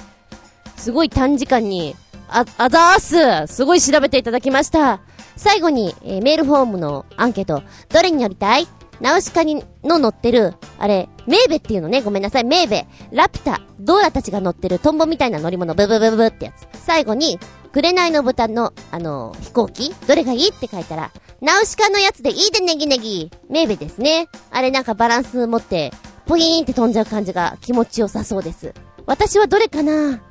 [0.75, 1.95] すごい短時間に、
[2.27, 5.01] あ、あざーすすごい調べていただきました。
[5.35, 8.67] 最後に、えー、メールフォームのアンケート、どれに乗りたい？
[9.01, 12.85] ナウシカにの乗ってる、あれ、メーベっていうのね、ごめんなさい、メーベ。
[13.11, 14.79] ラピュタ、ドーラたちが乗ってる？
[14.79, 16.67] トンボみたいな乗り物、ブブブブってやつ。
[16.79, 17.39] 最後に、
[17.73, 19.93] 紅の豚の、あの、飛行機？
[20.07, 23.31] どれがいいって書いたら、ナウシカのやつでいいでネギネギ。
[23.49, 24.29] メーベですね。
[24.51, 25.91] あれなんかバランス持って、
[26.25, 28.73] ポイーンって飛んじゃう感じが気持ちよさそうです。
[29.05, 30.21] 私はどれかな？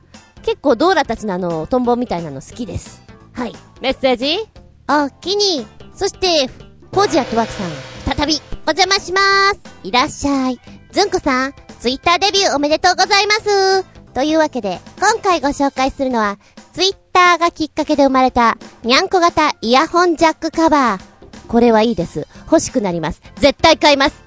[0.43, 3.03] 結構ドーラたちのあの、トンボみたいなの好きです。
[3.33, 3.53] はい。
[3.83, 4.49] メッセージ？
[4.95, 5.67] おっきに。
[5.95, 6.51] そして、
[6.93, 8.35] コージアットワークさん、再び、
[8.67, 9.61] お邪魔しまーす。
[9.85, 10.61] いらっしゃい。
[10.91, 13.85] ずんこさん、ツイッターデビューおめでとうございます。
[14.13, 16.37] というわけで、今回ご紹介するのは、
[16.75, 21.03] ツイッターがきっかけで生まれた、にゃんこ型イヤホンジャックカバー。
[21.49, 22.29] これはいいです。
[22.45, 23.23] 欲しくなります。
[23.37, 24.23] 絶対買います。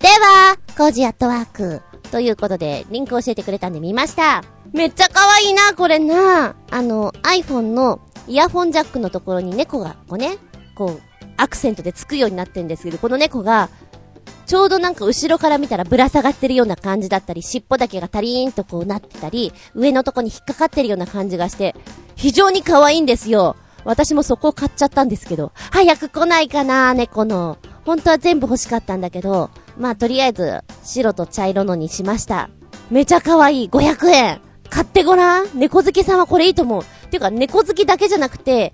[0.00, 1.80] では、コージアットワーク。
[2.10, 4.44] ということで、リンク教えてくれたんで見ました。
[4.74, 6.54] めっちゃ可愛いな、これな。
[6.70, 10.38] あの、iPhone のイヤホンジャックのところに猫が、こうね、
[10.74, 11.00] こう、
[11.36, 13.70] アクセントでつくようになってるんですけど、この猫が、
[14.46, 21.74] ちょうどなんか後ろから見たらぶら下がってるような感じだったり、尻尾だけがタリーンとこうなってたり、上のとこに引っかかってるような感じがして、
[22.16, 23.56] 非常に可愛いんですよ。
[23.84, 27.58] 私もそこを買っちゃったんですけど、早く来ないかな、猫の。
[27.86, 32.50] 本当は全部欲しかったんだけど、まあとりあえず、白と茶色のにしました。
[32.90, 33.68] めちゃ可愛い。
[33.70, 34.40] 500円。
[34.68, 35.46] 買ってごらん。
[35.54, 36.82] 猫好きさんはこれいいと思う。
[37.10, 38.72] ていうか、猫好きだけじゃなくて、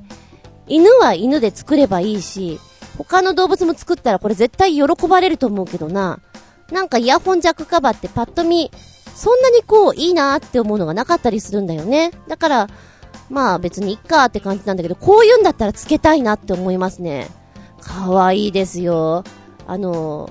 [0.68, 2.60] 犬は犬で作ればいいし、
[2.98, 6.20] 他の動物も作ったらこれ絶対喜ばれると思うけどな。
[6.70, 8.70] なんかイヤホンジャックカバーってパッと見、
[9.14, 12.10] そんなにこういいなって思うのがなかったりするんだよね。
[12.28, 12.68] だから、
[13.30, 17.28] まあ別にいっかって感じなんだけど、こういうんだったらつけたいなって思いますね。
[17.80, 19.24] かわいいですよ。
[19.68, 20.30] あの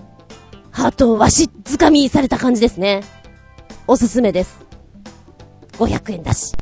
[0.72, 3.02] ハートをわしづかみされた感じですね。
[3.88, 4.60] おすすめです。
[5.74, 6.54] 500円だし。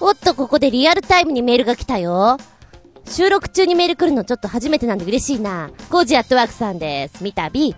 [0.00, 2.38] おっと、ここでリアルタイムにメールが来たよ。
[3.06, 5.70] 収録中にメール来るのちょっと初めてなんで嬉しいな。
[5.90, 7.22] コージアットワークさんです。
[7.22, 7.74] みたび。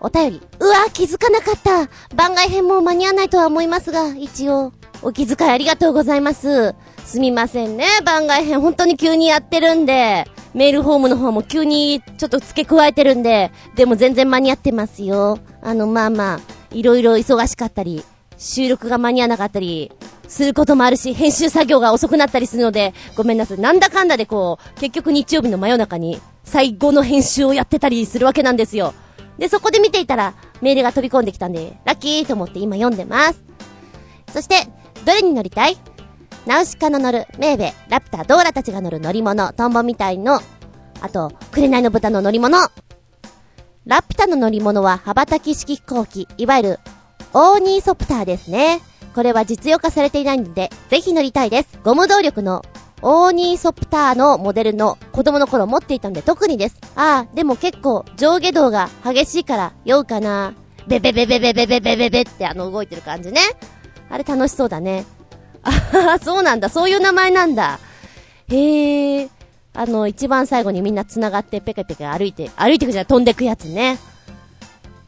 [0.00, 0.42] お便り。
[0.60, 1.90] うわ気づかなかった。
[2.14, 6.74] 番外編も間に合わないとは思いますが、一応、お気遣いありがとうございます。
[7.04, 7.86] すみませんね。
[8.04, 15.38] 番外編本当に急にやってるんで、メールフォームの方も急にちょっと付け加えてるんで、でも全然間に合ってますよ。
[15.60, 18.04] あの、まあまあ、いろいろ忙しかったり、
[18.38, 19.92] 収録が間に合わなかったり、
[20.28, 23.58] することもあるし、編集作業が遅くなったりするので、ごめんなさい。
[23.58, 28.94] なんだかんだでこう、結局日曜日の真夜中に、最後の編集をやってたりするわけなんですよ。
[29.38, 33.42] で、そこで見ていたら、メールが飛び込んできたんで、ラッキーと思って今読んでます。
[34.32, 34.68] そして、
[35.04, 35.76] どれに乗りたい？
[36.46, 40.40] ナウシカの乗る、メーベ、ラプター、ドーラたちが乗る乗り物、トンボみたいの、
[41.00, 42.58] あと、紅の豚の乗り物。
[43.86, 46.80] ラピュタの乗り物は羽ばたき式飛行機、いわゆる、
[47.34, 48.80] オーニーソプターですね。
[49.14, 51.78] これは実用化されていないので、ぜひ乗りたいです。
[51.84, 52.64] ゴム動力の、
[53.02, 56.76] オーニーソプターのモデルの子供の頃持っていたので特にです。
[56.96, 60.54] ああ、でも結構上下動が激しいから酔うかな。
[60.88, 63.40] ベベベベベベベベベベってあの動いてる感じね。
[64.10, 65.04] あれ楽しそうだね。
[65.62, 66.68] あははそうなんだ。
[66.68, 67.78] そういう名前なんだ。
[68.48, 69.28] へえ。
[69.74, 73.98] あの、一番最後にみんな繋がってペケペケ歩いて、歩いてくじゃない、飛んでくやつね。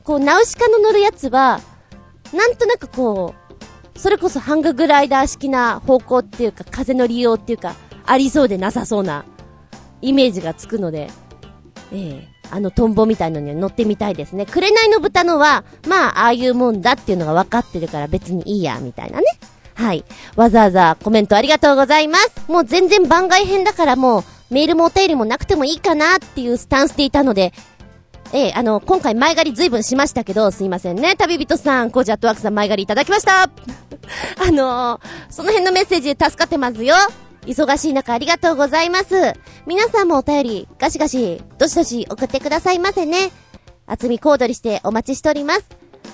[0.04, 1.60] こう、ナウシカの乗るやつは、
[2.32, 3.34] なんとなくこ
[3.94, 7.74] う、それこそハンググライダー式な方向っていうか、風の利用っていうか、
[8.06, 9.24] ありそうでなさそうな、
[10.00, 11.10] イメージがつくので、
[11.92, 14.44] ええあのトンボみたいのには乗ってみたいですね。
[14.44, 19.24] 紅の豚のは、まあ、ああいうもんだっていうのが分かってるから別にいいや、みたいなね。
[19.74, 20.04] はい。
[20.36, 22.50] わざわざコメントありがとうございます。
[22.50, 27.52] もう全然番外編だからもう、メールもお便りもなくてもいいかなっていうスタンスでいたので、
[28.32, 31.16] ええあの、今回前借り随分しましたけど、すいませんね。
[31.16, 33.42] 旅人さん、コージアットワークさん前借りいただきました。
[34.38, 36.94] あのー、その辺のメッセージで助かってますよ。
[37.46, 39.34] 忙しい中ありがとうございます。
[39.66, 43.32] 皆さんもお便り、ガシガシ、どしどし送ってくださいませね。
[43.86, 45.64] 厚み小躍りしてお待ちしております。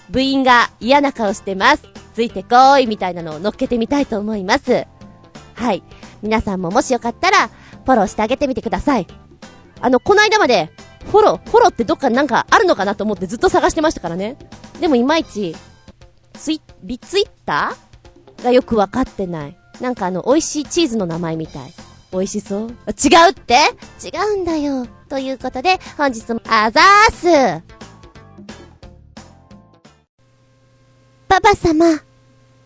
[0.09, 1.83] 部員が嫌な顔してます。
[2.13, 4.85] ついてこーいみたいなのを乗っけてみたいと思います。
[5.53, 5.83] はい。
[6.21, 7.47] 皆さんももしよかったら、
[7.85, 9.07] フォローしてあげてみてください。
[9.81, 10.71] あの、この間まで、
[11.05, 14.37] フォロー、フォローってどっかなんかあるのかなと思ってずっと探してましたからね。
[14.79, 15.55] でもいまいち、
[16.33, 18.43] ツイ、リツイッター？
[18.43, 19.57] がよくわかってない。
[19.79, 21.73] なんかあの、美味しいチーズの名前みたい。
[22.11, 22.71] 美味しそう違う
[23.31, 23.55] って？
[24.03, 24.87] 違うんだよ。
[25.09, 27.63] ということで、本日も、あざーす
[31.27, 31.85] パパ様、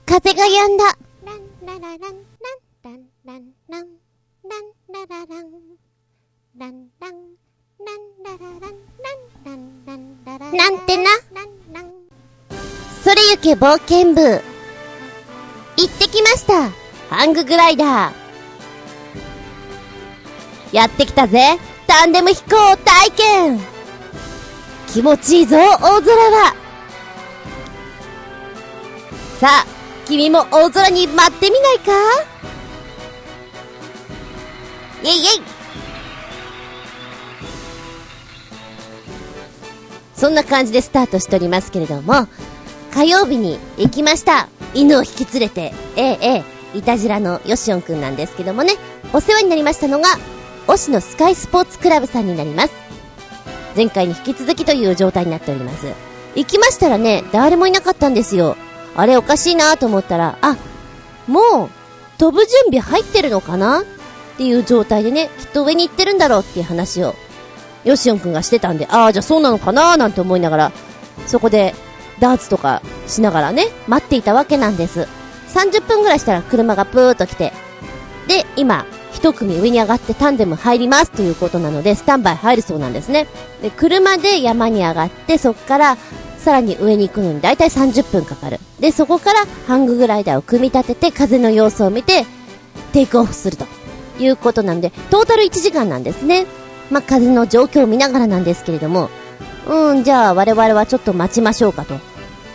[0.05, 0.85] 風が止んだ。
[1.25, 1.99] ランラララン、
[2.83, 3.87] ランランランラン、
[4.43, 5.51] ランラララン、
[6.57, 7.13] ランラン、
[7.79, 8.75] ランラララン、
[9.45, 10.57] ランランランラララン。
[10.57, 11.09] なんてな。
[13.01, 14.21] それゆけ冒険部。
[15.77, 16.71] 行ってきました。
[17.09, 18.13] ハンググライダー。
[20.75, 21.57] やってきたぜ。
[21.87, 22.49] タンデム飛行
[22.83, 23.61] 体験
[24.87, 26.53] 気持ちいいぞ、大空は。
[29.39, 29.65] さあ、
[30.05, 31.91] 君も大空に舞ってみないか
[35.01, 35.58] イェイイェイ
[40.19, 42.27] そんな感じでスタートしておりますけれども、
[42.93, 44.49] 火曜日に行きました。
[44.73, 46.43] 犬を引き連れて、えええ
[46.75, 48.73] え、いたじらのヨシオンくんなんですけどもね、
[49.13, 50.09] お世話になりましたのが、
[50.67, 52.73] 推しのスカイスポーツクラブさんになります。
[53.75, 55.87] 前回に引き続きという状態になっております。
[56.35, 58.57] 行きましたらね、誰もいなかったんですよ。
[58.95, 60.57] あれおかしいなと思ったら、あ、
[61.27, 61.69] もう、
[62.17, 63.79] 飛ぶ準備入ってるのかな？
[63.81, 63.83] っ
[64.37, 67.15] ていう状態でね、きっと上に行ってるんだろうっていう話を、
[67.83, 70.71] ヨシオンくんがしてたんで、ああ、じゃあそうなのかななんて思いながら、
[71.27, 71.73] そこで、
[72.19, 75.07] ダーツとかしながらね、待っていたわけなんです。
[75.53, 77.53] 30分ぐらいしたら車がプーっと来て、
[78.27, 83.27] で、今、一組上に上がってタンデム入りますということなので、スタンバイ入るそうなんですね。
[83.61, 85.97] で、車で山に上がって、そこから
[86.37, 88.59] さらに上に行くのにだいたい30分かかる。
[88.79, 92.25] で、そこからハンググライダーを組み立てて風の様子を見て、
[92.93, 93.65] テイクオフすると
[94.19, 96.45] いうことなんで、トータル1時間なんですね。
[96.89, 99.09] まあ、風の状況を見ながらなんですけれども、
[99.67, 101.95] うん、じゃあ我々はちょっと待ちましょうかと。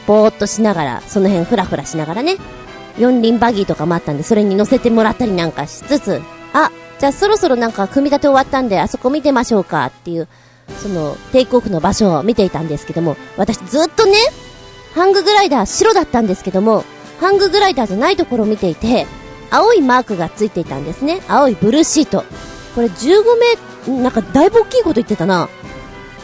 [0.06, 2.36] ぼーっとしながら、その辺ふらふらしながらね。
[2.98, 6.20] 四輪バギーとかもあったんで、それに乗せてもらったりなんかしつつ、
[6.52, 10.28] あ、じゃあそろそろなんか組み立て終わったんで、あそこ見てましょうかっていう、
[10.82, 14.16] その、テイクオフの場所を見ていたんですけども、私ずっとね、
[14.94, 16.84] ハンググライダー白だったんですけども、
[17.20, 19.06] ハンググライダーじゃないところを見ていて、
[19.50, 21.20] 青いマークがついていたんですね。
[21.28, 22.24] 青いブルーシート。
[22.74, 25.48] これ15メーなんかだいぶ大きいこと言ってたな。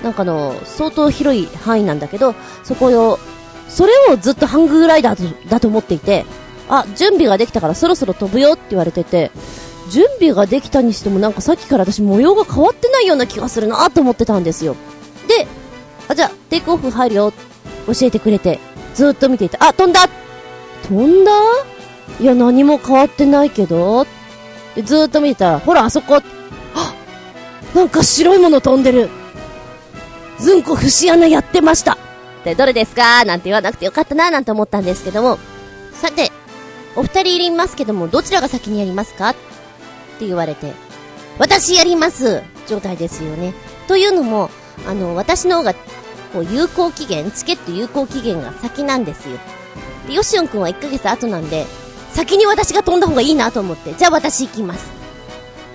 [0.02, 3.18] なんかの、相当広い範囲なんだけど、そこを、
[3.68, 6.24] それをずっとハンググライダーだと思っていて、
[6.68, 9.30] あ、準備ができたからそろそろ飛ぶよって言われてて、
[9.90, 14.76] 準備ができたにしてもなんかさっきから私模様が変わってないような気がするなと思ってたんですよ。
[15.28, 15.46] で、
[16.08, 17.32] あ、じゃあ、テイクオフ入るよ。
[17.86, 18.58] 教えてくれて、
[18.94, 19.66] ずっと見ていた。
[19.66, 20.08] あ、飛んだ
[20.84, 21.32] 飛んだ？
[22.20, 24.06] いや、何も変わってないけど。
[24.74, 26.22] でずっと見てたら、ほら、あそこ。
[27.74, 29.08] なんか白いもの飛んでる。
[30.38, 31.98] ずんこ節穴やってました。
[32.44, 33.24] で、どれですか？
[33.24, 35.38] なんて言わなくてよかったななんて思ったんですけども。
[35.92, 36.32] さて、
[36.96, 39.30] お二人いりますけども、どちらが先にやりますか？
[39.30, 39.34] っ
[40.18, 40.72] て言われて、
[41.38, 43.54] 私やります状態ですよね。
[43.86, 44.50] というのも、
[44.88, 45.74] あの、私の方が、
[46.32, 49.38] こう、有効期限、チケット有効期限が先なんですよ。
[50.06, 51.66] で、ヨシオンくんは1ヶ月後なんで、
[52.12, 54.90] 先に私が飛んだ方がいいなと思って、じゃあ私行きます。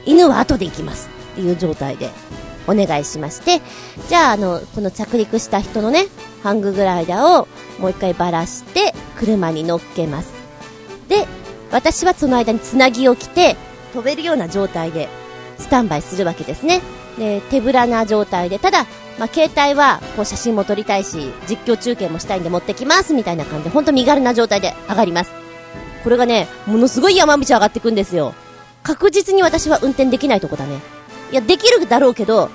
[0.06, 1.15] 犬は後で行きます。
[1.36, 2.10] っていう状態で、
[2.68, 3.62] お願いしまして、
[4.08, 6.08] じゃあ、あの、この着陸した人のね、
[6.42, 7.48] ハンググライダーを
[7.80, 10.34] もう一回ばらして、車に乗っけます。
[11.08, 11.28] で、
[11.72, 13.56] 私はその間につなぎを着て、
[13.94, 15.10] 飛べるような状態で、
[15.58, 16.82] スタンバイするわけですね。
[17.18, 18.86] で、手ぶらな状態で、ただ、
[19.20, 25.32] まあ、携帯は、こう写真も撮りたいし、実況中継もしたいんで持ってきます、みたいな感じで、ほんと身軽な状態で上がります。
[26.04, 28.34] これがね、ものすごい山道上がってくんですよ。
[28.84, 30.80] 確実に私は運転できないとこだね。
[31.32, 32.50] いや、できるだろうけど、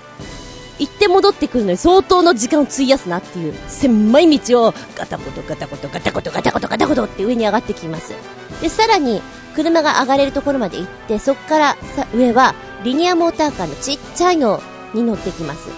[0.79, 8.15] 行って戻ってくるのに相当の時間を費やすなっていう、狭い道をガタコトガタコトガタコトガタコトガタコトって上に上がってきます。
[8.63, 9.21] で、さらに、
[9.55, 14.63] 車が上がれるところまで行って、そこからさ上は、リニアモーターカーのちっちゃいの
[14.95, 15.69] に乗ってきます。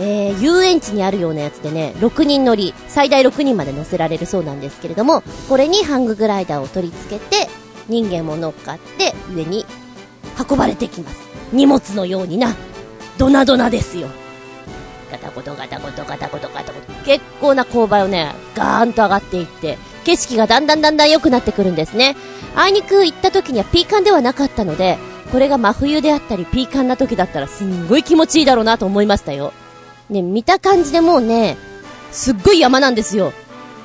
[0.00, 7.48] えー、遊園地にあるようなやつでね、6人乗り、最大6人まで乗せられるそうなんですけれども、これにハンググライダーを取り付けて、
[7.88, 9.64] 人間も乗っかって上に
[10.48, 11.27] 運ばれてきます。
[11.52, 12.54] 荷物のようにな、
[13.16, 14.08] ドナドナですよ。
[15.10, 16.92] ガタゴトガタゴトガタゴトガタゴト。
[17.04, 22.16] 結構な勾配をね、ガーンと上がっていって、景色がだんだんだんだん良くなってくるんですね。
[22.54, 24.98] あいにく行った時にはピーカンではなかったので、
[25.32, 29.52] これが真冬であったりピーカンな時だったらすんごい気持ちいいだろうなと思いましたよ。
[30.08, 31.56] ね、見た感じでもうね、
[32.10, 33.32] すっごい山なんですよ。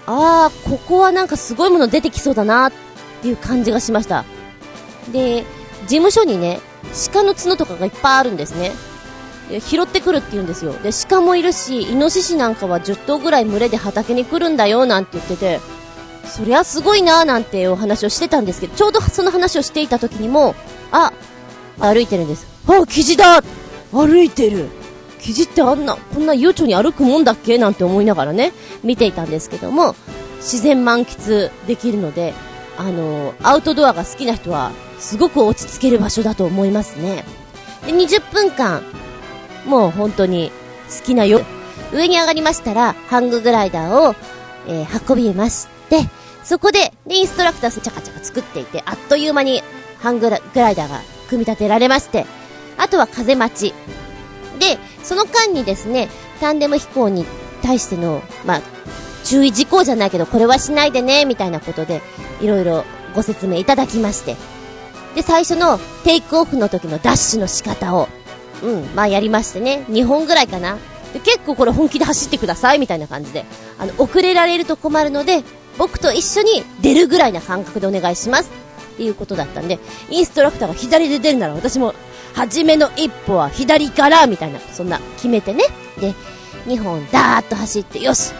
[0.05, 2.73] あー、ここはなんかすごいもの出てきそうだなっ
[3.21, 4.25] ていう感じがしました。
[5.11, 5.43] で、
[5.81, 6.59] 事務所にね、
[7.11, 8.71] 鹿の角とかがいっぱいあるんですね。
[9.49, 10.73] で拾ってくるって言うんですよ。
[10.73, 15.59] で、鹿もいるし、イノシシなんかは10頭ぐらい群れで畑に来るんだよなんて言ってて、
[16.25, 20.55] そりゃすごいなーなんてお話をしてたんですけど、ちょうどその話をしていた時にも、
[20.91, 21.11] あ、
[21.79, 22.47] 歩いてるんです。
[22.67, 23.43] あ、キジだ
[23.91, 24.69] 歩いてる
[25.19, 27.57] キジってあんな、こんな悠長に歩くもんだっけ？
[27.57, 28.53] なんて思いながらね、
[28.83, 29.95] 見ていたんですけども、
[30.37, 32.33] 自然満喫できるので、
[32.77, 34.71] あのアウトドアが好きな人は、
[35.03, 37.25] すごく落ち着ける場所だと思いますね。
[37.85, 38.81] で、20分間、
[39.65, 40.49] もう本当に
[40.97, 41.41] 好きなよ、
[41.93, 44.15] 上に上がりましたら、ハンググライダーを、
[44.65, 46.07] えー、運びまして、
[46.45, 49.61] そこで、で、インストラクターさんチャカチャカ作っていて、あっという間に
[49.99, 52.25] ハングライダーが組み立てられまして、
[52.77, 53.73] あとは風待ち。
[54.57, 56.07] で、その間にですね、
[56.39, 57.25] タンデム飛行に
[57.61, 58.61] 対しての、まあ、
[59.25, 62.01] 注意事項じゃないけど、これはしないでね、みたいなことで、
[62.39, 64.52] いろいろご説明いただきまして。
[65.15, 68.07] で、最初のテイクオフの時のダッシュの仕方を、
[68.63, 70.77] うん、まあやりましてね、2本ぐらいかな。
[71.13, 73.45] で、結構これ本気で走ってください、みたいな感じで。
[73.77, 75.43] あの、遅れられると困るので、
[75.77, 78.49] 僕と一緒に出るぐらいな感覚でお願いします。
[78.93, 81.95] っていうことだったんで、インストラクターが左で出るなら私も
[82.33, 85.63] 初めの一歩は左から、みたいな、そんな決めてね。
[85.99, 86.13] で、
[86.67, 88.31] 2本ダーッと走って、よし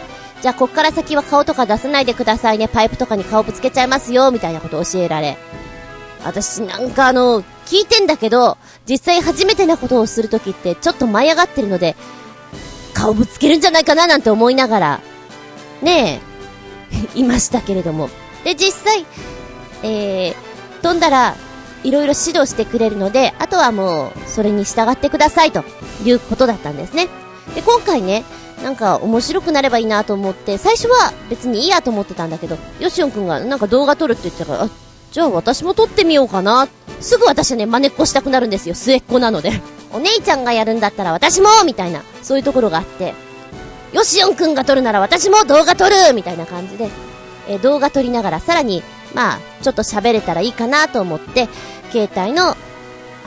[0.42, 2.68] じゃあこっから先は顔とか出さないでくださいね。
[2.68, 5.38] パイプとかに顔ぶつけちゃいますよ、みたいなことを教えられ。
[6.24, 8.56] 私なんかあの、聞いてんだけど、
[8.88, 11.96] 実際初めてなことをするときってちょっと舞い上がってるので、
[12.94, 15.00] 顔ぶつけるんじゃないかななんて思いながら、
[15.82, 16.20] ね
[17.14, 18.08] え、 いましたけれども。
[18.44, 19.06] で、実際、
[19.82, 21.36] えー、飛んだら、
[21.82, 25.64] いろいろ指導してくれるので、あとはもう、それに従ってくださいと
[26.04, 27.08] いうことだったんですね。
[27.54, 28.24] で、今回ね、
[28.62, 34.70] なんか面白くなればいいなと思って、最初は別にいいやと思ってたんだけど、ヨシオンくんがなんか動画撮るって言ってたから、あ、
[35.14, 36.66] じゃあ私も撮ってみようかな。
[37.00, 38.74] すぐ私はね、真似っこしたくなるんですよ。
[38.74, 39.52] 末っ子なので。
[39.94, 43.14] お姉ちゃんがやるんだったら私もみたいな、そういうところがあって、
[43.92, 46.90] ヨシオンくんが撮るなら私も動画撮るみたいな感じで、
[47.46, 48.82] え動画撮りながらさらに、
[49.14, 51.48] まあ、ちょっと喋れたらいいかなと思って、
[51.92, 52.56] 携帯の、あ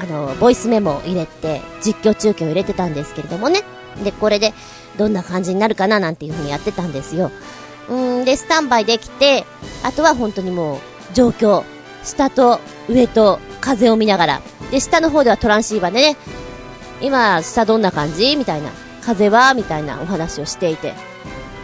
[0.09, 3.63] の、ボイスメモを入れて、実況中継を入れてたんですけれどもね。
[4.03, 4.53] で、これで、
[4.97, 7.31] どんな感じになるかななんていう風にやってたんですよ。
[7.87, 9.45] うんで、スタンバイできて、
[9.83, 10.81] あとは本当にも
[11.11, 11.63] う、状況、
[12.07, 14.41] 下と上と風を見ながら、
[14.71, 16.17] で、下の方ではトランシーバーでね、
[17.01, 18.35] 今、下どんな感じ？
[18.35, 18.71] みたいな。
[19.03, 19.53] 風は？
[19.53, 20.93] みたいなお話をしていて。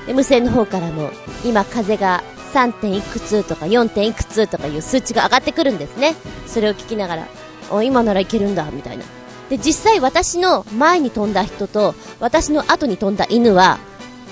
[0.05, 1.09] で、無線の方からも、
[1.43, 2.23] 今風が
[2.53, 2.71] 3.
[2.73, 3.89] 点いくつとか 4.
[3.89, 6.15] 点いくつとかいう数値が上がってくるんですね。
[6.45, 7.27] それを聞きながら、
[7.71, 9.05] お、今ならいけるんだ、みたいな。
[9.49, 13.79] で、実際私の前に飛んだ人と、私の後に飛んだ犬は、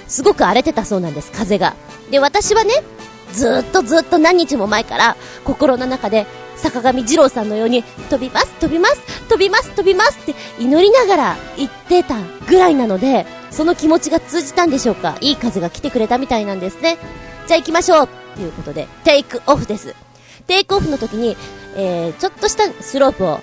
[0.07, 1.73] すごく荒れてたそうなんです、風が。
[2.11, 2.73] で、私はね、
[3.33, 6.25] ずっとずっと何日も前から、心の中で、
[6.57, 12.15] 坂上二郎さんのように、飛びます、飛びます、飛びます、飛びますって祈りながら言ってた
[12.47, 15.17] ぐらいなので、その気持ちが通じたんでしょうか？
[15.21, 16.97] いい風が来てくれたみたいなんですね。
[17.47, 19.95] じゃあ行きましょうっていうことで、テイクオフです。
[20.47, 21.35] テイクオフの時に、
[21.75, 23.39] えー、ちょっとしたスロープを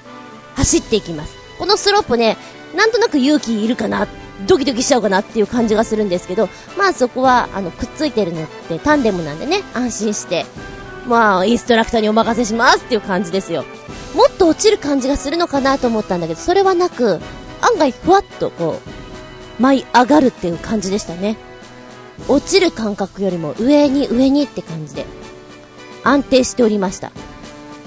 [0.55, 1.35] 走っていきます。
[1.59, 2.37] このスロープね、
[2.77, 4.07] なんとなく勇気いるかな、
[4.47, 10.47] ドキドキしちゃうかなっていう感じがするんですけど、まあそこは、あの、くっついてるのってタンデムなんでね、安心して、
[11.07, 13.65] まあ、インストラクターにお任せしますっていう感じですよ。
[14.15, 17.21] もっと落ちる感じがするのかなと思ったんだけど、それはなく、
[17.61, 18.81] 案外ふわっとこ
[19.59, 21.37] う、舞い上がるっていう感じでしたね。
[22.29, 25.07] 落ちる感覚よりも上に上にって感じで、
[26.05, 27.11] 安定しておりました。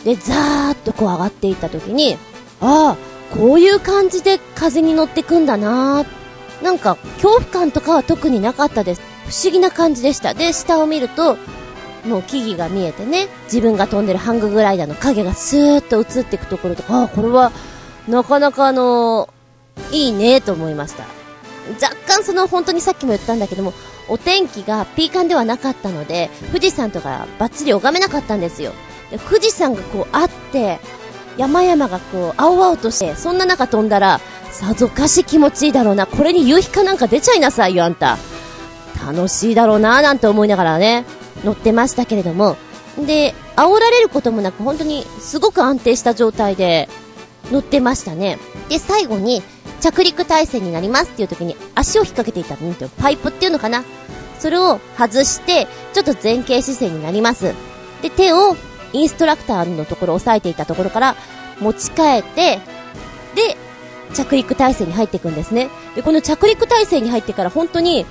[0.04, 2.18] で、ザーッとこう上がっていった時に、
[2.60, 2.98] ああ、
[3.36, 6.06] こういう感じで風に乗ってくんだな
[6.62, 9.02] なんか、恐怖感とかは特になかったです。
[9.28, 10.34] 不思議な感じでした。
[10.34, 11.38] で、下を見ると、
[12.06, 17.52] もう木々が見えてね、自分が飛んでるハンググライダーの影がスーッと映っていくところとか、ああ、これは、
[18.08, 21.06] なかなかあのー、いいねと思いました。
[21.82, 23.74] 若干その本当にさっきも言ったんだけども、
[24.08, 28.74] お天気がピーカンではなかったので、富士山とかバッチリ拝めなかったんですよ。
[29.12, 30.80] で富士山がこうあって、
[31.38, 34.20] 山々がこう、青々として、そんな中飛んだら、
[34.52, 36.06] さぞかし気持ちいいだろうな。
[36.06, 38.18] これに夕日かなんか出ちゃいなさいよ、あんた。
[39.06, 41.06] 楽しいだろうな、なんて思いながらね、
[41.44, 42.58] 乗ってましたけれども。
[42.98, 46.90] で、煽られることもなく、本当にすごく安定した状態で
[47.52, 48.38] 乗ってましたね。
[48.70, 49.42] で、最後に、
[49.80, 53.84] 着陸体制になりますっていう時に足を引っ掛けていたんてパイプっていうのかな
[54.38, 57.54] それを外して、ちょっと前傾姿勢になります。
[58.02, 58.56] で、手を
[58.94, 61.16] インストラクターのところ押さえていたところから
[61.60, 62.60] 持ち替えて、
[63.36, 63.58] で、
[64.14, 65.70] 着陸体制に入っていくんですね。
[65.96, 68.06] で、この着陸体制に入ってから本当に、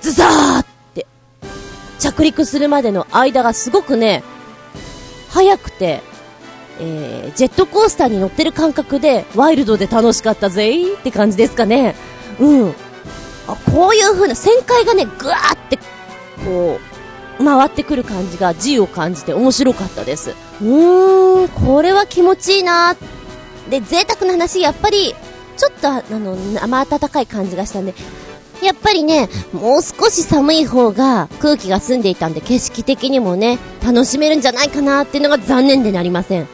[0.00, 1.06] ズザーって、
[1.98, 4.22] 着陸するまでの間がすごくね、
[5.30, 6.02] 早くて、
[6.80, 11.94] えー、ジェットコースターに乗ってる感覚で、ワイルドで楽しかったぜーって感じですかね。
[12.38, 12.74] うん。
[13.46, 15.78] あ、こういう風な旋回がね、ぐわーって、
[16.44, 16.80] こ
[17.38, 20.34] う、回ってくる感じが G を感じて面白かったです。
[20.62, 22.96] うーん、これは気持ちいいな
[23.68, 25.14] で、贅沢な話、やっぱり、
[25.60, 27.92] ちょっとあの、生暖かい感じがしたんで、
[28.62, 36.48] やっぱりね、もう少し寒い方が空気が澄んでいたんで景色的にもね、楽しめるんじゃないかなっていうのが残念でなりません。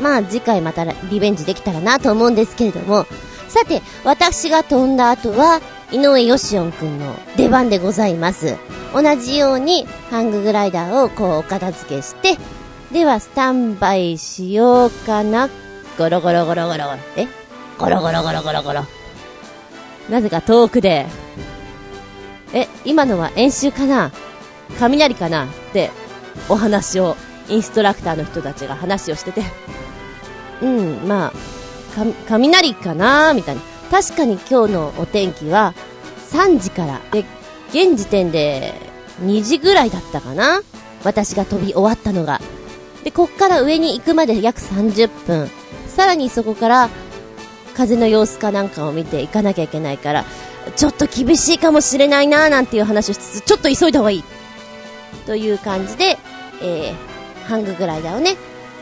[0.00, 3.06] まあ次回またリベンジできたらなと思うんですけれども、
[3.48, 8.56] さて、私が飛んだ後は、井上よしおんくんの出番でございます。
[8.92, 12.36] 同じように、ハンググライダーをこうお片付けして、
[12.92, 15.50] ではスタンバイしようかな。
[15.98, 16.98] ゴロゴロゴロゴロゴロ。
[17.16, 17.43] え
[17.78, 18.84] ゴロゴロゴロゴロゴロ。
[20.08, 21.06] なぜか遠くで、
[22.52, 24.12] え、今のは演習かな？
[24.78, 25.46] 雷かな？
[25.46, 25.90] って、
[26.48, 27.16] お話を、
[27.48, 29.42] インストラクターの人たちが話をしてて、
[30.62, 31.30] うん、まあ、
[31.96, 33.34] か、雷かな？
[33.34, 33.60] みたいな。
[33.90, 35.74] 確かに今日のお天気は
[36.30, 37.24] 3時から、で、
[37.70, 38.74] 現時点で
[39.22, 40.62] 2時ぐらいだったかな？
[41.02, 42.40] 私が飛び終わったのが。
[43.02, 45.50] で、こっから上に行くまで約30分。
[45.88, 46.88] さらにそこから
[47.74, 50.24] 風の様子かなんかを見て行かなきゃいけないから、
[50.76, 54.24] ちょっと厳しいかもしれないなーなんていう話をしつつ、ちょっと急いだ方がいい。
[55.26, 56.16] という感じで、
[56.62, 58.36] えー、ハンググライダーをね、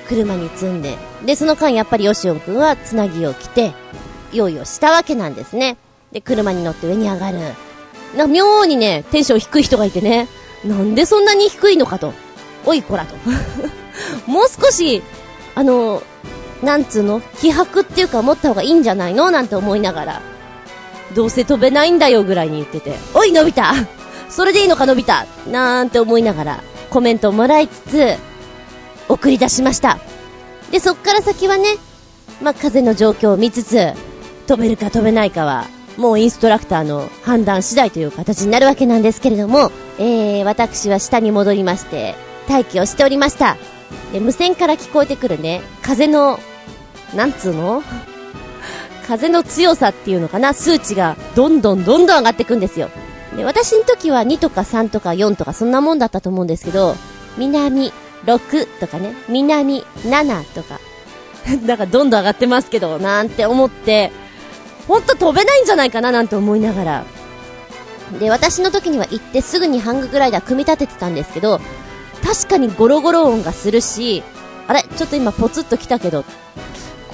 [0.09, 3.73] 車に積んで、で、その間やっぱりヨシオンくんはつなぎを着て、
[4.33, 5.77] 用意をしたわけなんですね。
[6.13, 7.39] で、車に乗って上に上がる。
[8.17, 10.29] な、妙にね、テンション低い人がいてね、
[10.65, 12.13] なんでそんなに低いのかと。
[12.65, 13.17] おいこらと。
[14.31, 15.03] もう少し、
[15.55, 16.03] あの、
[16.63, 17.21] なんつうの？
[17.41, 19.31] 気迫っていうか持った方がいいんじゃないの？
[19.31, 20.23] なんて思いながら、
[21.15, 23.63] どうせ飛べないんだよぐらいに言ってて、おい、のび太
[24.31, 25.13] それでいいのか、のび太
[25.51, 28.17] なんて思いながら、コメントをもらいつつ、
[29.09, 29.99] 送り出しました。
[30.71, 31.77] で、そっから先はね、
[32.41, 33.93] まあ、風の状況を見つつ、
[34.47, 35.67] 飛べるか飛べないかは、
[35.99, 42.15] もうインストラクターの判断次第という形になるわけなんですけれども、えー、私は下に戻りまして、
[42.49, 43.59] 待機をしておりました。
[44.13, 46.41] で、無線から聞こえてくるね、風の、
[47.15, 47.83] なんつうの？
[49.07, 52.89] 風の強さっていうのかな、数値がどんどんどんどん上がっていくんですよ。
[53.37, 56.95] で、私の時は2とか3とか4とかそんなもんだったと思うんですけど、
[57.37, 57.93] 南
[58.25, 60.79] 6とかね、南7とか、
[61.67, 64.13] だかどんどん上がってますけど、なんて思って、
[64.87, 66.13] ほんと飛べないんじゃないかな？
[66.13, 67.05] なんて思いながら。
[68.21, 71.61] で、私の時には行ってすぐにハンググライダー組み立ててたんですけど、
[72.23, 74.23] 確かにゴロゴロ音がするし、
[74.69, 74.85] あれ？
[74.97, 76.25] ちょっと今ポツッと来たけど、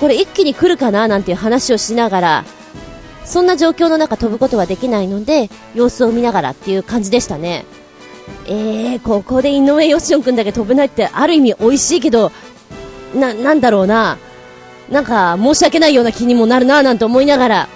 [0.00, 2.44] これ一気に来るかななんていう話をしながら、
[3.24, 7.64] そんな状況の中飛ぶことはできないので、様子を見ながらっていう感じでしたね。
[8.46, 12.32] えー、ここで井上義雄くんだけ飛べないってある意味美味しいけど、
[13.14, 14.18] な、なんだろうな。
[14.90, 17.68] なんか申し訳ないような気にもなるななんて思いながら、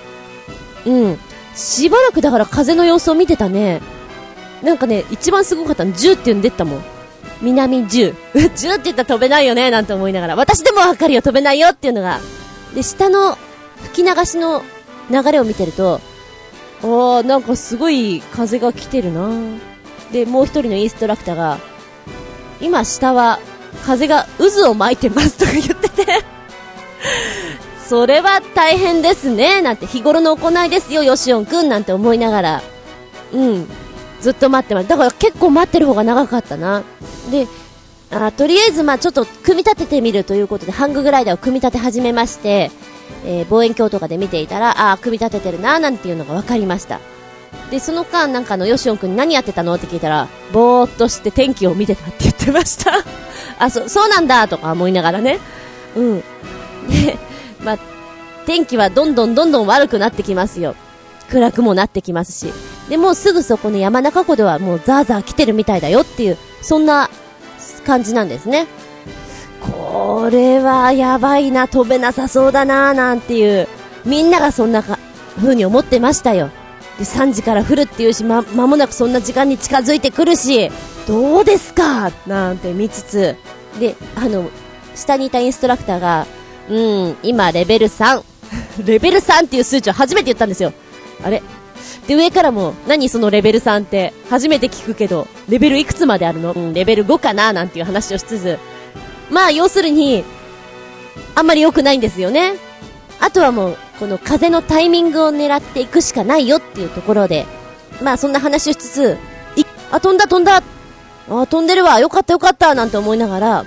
[0.86, 1.18] うん。
[1.54, 3.82] しばらくだから風の様子を見てたね。
[4.62, 6.91] なんかね、一番すごかったの10って言うんでったもん。
[7.42, 8.14] 南10。
[8.34, 12.20] 10って言ったら飛べないよねなんて思いながら、私でもわかるよ飛べないよっていうのが。
[12.74, 13.36] で、下の
[13.92, 14.62] 吹き流しの
[15.10, 16.00] 流れを見てると、
[16.82, 19.28] あー、なんかすごい風が来てるな。
[20.12, 21.58] で、もう一人のインストラクターが、
[22.60, 23.40] 今下は
[23.84, 26.24] 風が渦を巻いてますとか言ってて。
[27.88, 32.62] それは大変ですね、なんて、日頃の行いですよ、ヨシオンくん、なんて思いながら、
[33.32, 33.68] うん、
[34.22, 34.88] ずっと待ってます。
[34.88, 36.82] だから結構待ってる方が長かったな。
[37.30, 37.46] で、
[38.10, 42.70] あとりあえず、まあちょっと組み立ててみるということで、ハンググライダーを組み立て始めまして、
[43.24, 47.00] えー、望遠鏡とかで見ていたら、ああ、組み立ててるなーなんていうのが分かりました。
[47.70, 52.92] で、その間、なんかの、ヨシオン君に何やってたのって聞いたら、ぼーっとして天気を見てたって言ってました。
[53.58, 55.38] あ、そ、そうなんだとか思いながらね。
[55.96, 56.20] うん。
[56.88, 57.18] で、
[57.64, 57.78] まあ、
[58.44, 60.74] 天気はどんどんどんどん悪くなってきますよ。
[61.32, 62.52] 暗くもなってきますし。
[62.88, 67.08] で、もうすぐそこの山中湖ではもうザーザー来てるみたいだよっていう、そんな
[67.86, 68.66] 感じなんですね。
[69.60, 73.68] これはやばいな、飛べなさそうだな、なんていう、
[74.04, 74.98] みんながそんなか、
[75.36, 76.50] 風に思ってましたよ。
[76.98, 80.70] で、3時から降るっていうし、ま、間もなくそんな時間に近づいてくるし、
[81.06, 82.12] どうですか？
[82.26, 83.36] なんて見つつ、
[83.80, 84.50] で、あの、
[84.94, 86.26] 下にいたインストラクターが、
[86.68, 88.22] うん、今レベル3。
[88.84, 90.72] レベル3っていう数値を初めて言ったんですよ。
[91.24, 91.42] あれ？
[92.06, 96.52] で、上からも、何そのレベル3って、初めて聞くけど、レベルいくつまであるの？
[96.52, 98.58] うん、レベル5かななんていう話をしつつ、
[99.30, 100.24] まあ、要するに、
[101.34, 102.54] あんまり良くないんですよね。
[103.20, 107.46] あとはもう、この風のタイミングを狙っていくしかないよっていうところで、
[108.02, 109.16] まあそんな話をしつつ、
[109.56, 110.62] い、あ、飛んだ飛んだ。
[111.30, 112.00] あ、飛んでるわ。
[112.00, 112.74] よかったよかった。
[112.74, 113.64] なんて思いながら、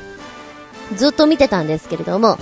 [0.96, 2.38] ずっと見てたんですけれども、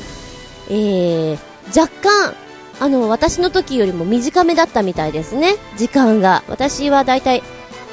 [0.69, 1.37] えー、
[1.79, 2.35] 若干、
[2.83, 6.43] あの、私の時よりも短めだったみたいですね、時間が。
[6.49, 7.41] 私はだいたい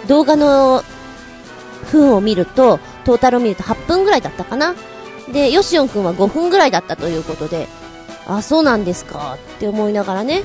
[0.09, 0.83] 動画の
[1.93, 4.75] 分を見ると、トータルを見ると8分ぐらいだったかな。
[5.33, 7.69] で、ヨシオンくんは5分ぐらいだったということで、
[8.27, 10.43] あ、そうなんですかって思いながらね。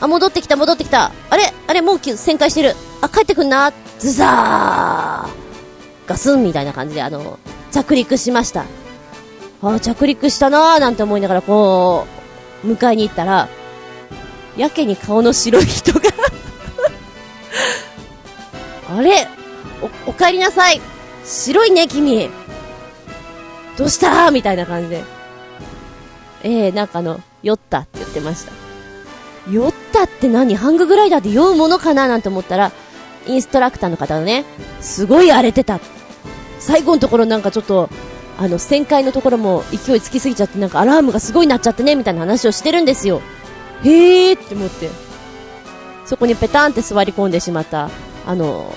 [0.00, 1.12] あ、戻ってきた、戻ってきた。
[1.28, 2.74] あれあれ、もう旋回してる。
[3.02, 3.74] あ、帰ってくんな。
[3.98, 7.38] ズザーガスンみたいな感じで、あの、
[7.72, 8.64] 着陸しました。
[9.60, 12.06] あ、着陸したなーなんて思いながら、こ
[12.64, 13.50] う、迎えに行ったら、
[14.56, 16.00] やけに顔の白い人が
[18.88, 19.26] あれ？
[20.06, 20.80] お、お帰りなさい。
[21.24, 22.30] 白いね、君。
[23.76, 24.30] どうした？
[24.30, 25.04] みたいな感じで。
[26.42, 28.52] えー、なんかあの、酔ったって言ってました。
[29.50, 30.54] 酔ったって何？
[30.56, 32.08] ハンググライダーで酔うものかな？
[32.08, 32.72] なんて思ったら、
[33.26, 34.44] インストラクターの方がね、
[34.80, 35.80] すごい荒れてた。
[36.60, 37.90] 最後のところなんかちょっと、
[38.38, 43.20] あの、旋回のところも勢いつきすぎちゃってなんかアラームがすごいなっちゃってね、みたいな話をしてるんですよ。
[43.84, 44.88] へーって思って。
[46.04, 47.90] そこにペタンって座り込んでしまった、
[48.26, 48.72] あの、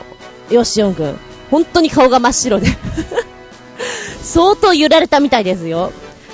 [0.50, 1.18] ヨシオン君。
[1.52, 2.68] 本当に顔が真っ白で
[4.22, 5.92] 相当揺られたみたいですよ。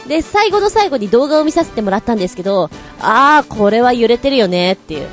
[0.07, 5.07] で、最後の最後に動画を見させてもらったんですけど、あー、これは揺れてるよねっていう。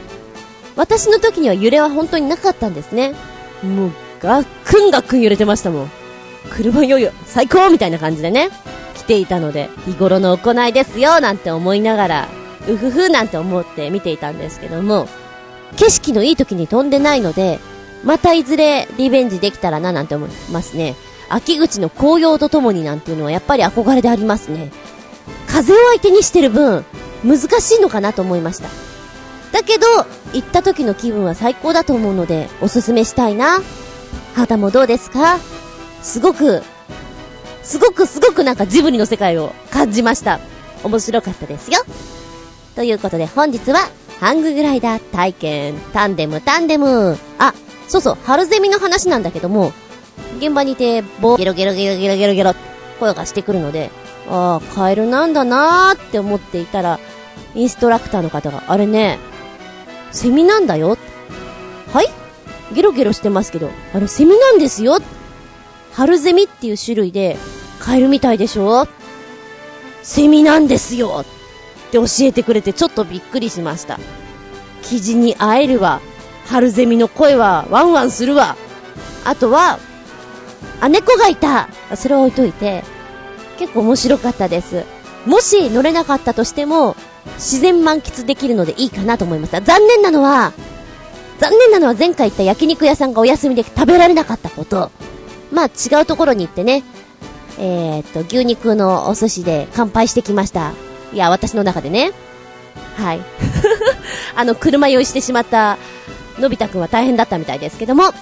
[0.77, 3.15] 私の時には揺れは本当になかったんですね。
[3.63, 3.91] もう、
[4.21, 5.91] ガックンガックン揺れてましたもん。
[6.51, 8.51] 車よよ、最高みたいな感じでね、
[8.95, 12.29] 来ていたので、日頃の行いですよ、なんて思いながら、
[12.69, 15.09] うふふなんて思って見ていたんですけども、
[15.77, 17.59] 景色のいい時に飛んでないので、
[18.05, 20.95] またいずれリベンジできたらななんて思いますね。
[21.29, 24.71] 秋口の紅葉とともになんていうのはやっぱり憧れでありますね。
[25.47, 26.85] 風を相手にしてる分、
[27.25, 28.69] 難しいのかなと思いました。
[29.53, 29.87] だけど、
[30.33, 33.61] 行った時の気分は最高だと思うので、おすすめしたいな。
[34.35, 35.39] 肌もどうですか？
[36.03, 36.63] すごく、
[37.63, 40.41] すごくすごくなんかジブリの世界を感じました。
[40.83, 41.85] 面白かったですよ。
[42.75, 47.19] ということで本日は、ハンググライダー体験、タンデムタンデム。
[47.39, 47.53] あ、
[47.89, 49.73] そうそう、春ゼミの話なんだけども、
[50.39, 52.55] 現場にいて、ボーゲロゲロゲロゲロゲロゲロ、
[52.99, 53.91] 声がしてくるので、
[54.31, 56.99] ああ、カエルなんだなーって思っていたら、
[57.55, 59.19] インストラクターの方が、あれね、
[60.11, 60.97] セミなんだよ。
[61.93, 62.09] はい？
[62.75, 64.99] ゲロゲロしてますけど、あれセミなんですよ。
[65.93, 67.37] 春ゼミっていう種類で、
[67.81, 68.87] カエルみたいでしょ
[70.03, 71.25] セミなんですよ
[71.93, 73.99] って教えてくれてちょっとびっくりしました。
[74.83, 76.01] 記事に会えるわ。
[76.47, 78.57] 春ゼミの声はワンワンするわ。
[79.25, 79.79] あとは、
[80.81, 82.83] あ、猫がいたそれは置いといて、
[83.59, 84.85] 結構面白かったです。
[85.27, 86.97] もし乗れなかったとしても、
[87.37, 89.61] 自然満喫できるのでいいかなと思いました。
[89.61, 90.53] 残念なのは、
[91.39, 94.91] 残念なのは前回行った焼肉屋さんがお休みで食べられなかったこと。
[95.53, 96.83] まあ違うところに行ってね、
[97.59, 100.73] えー、っと、牛肉のお寿司で乾杯してきました。
[101.13, 102.13] いや、私の中でね。
[102.97, 103.21] はい。
[104.35, 105.79] あの、車酔いしてしまった、
[106.39, 108.13] のび太くんは大変だったみたいですけども。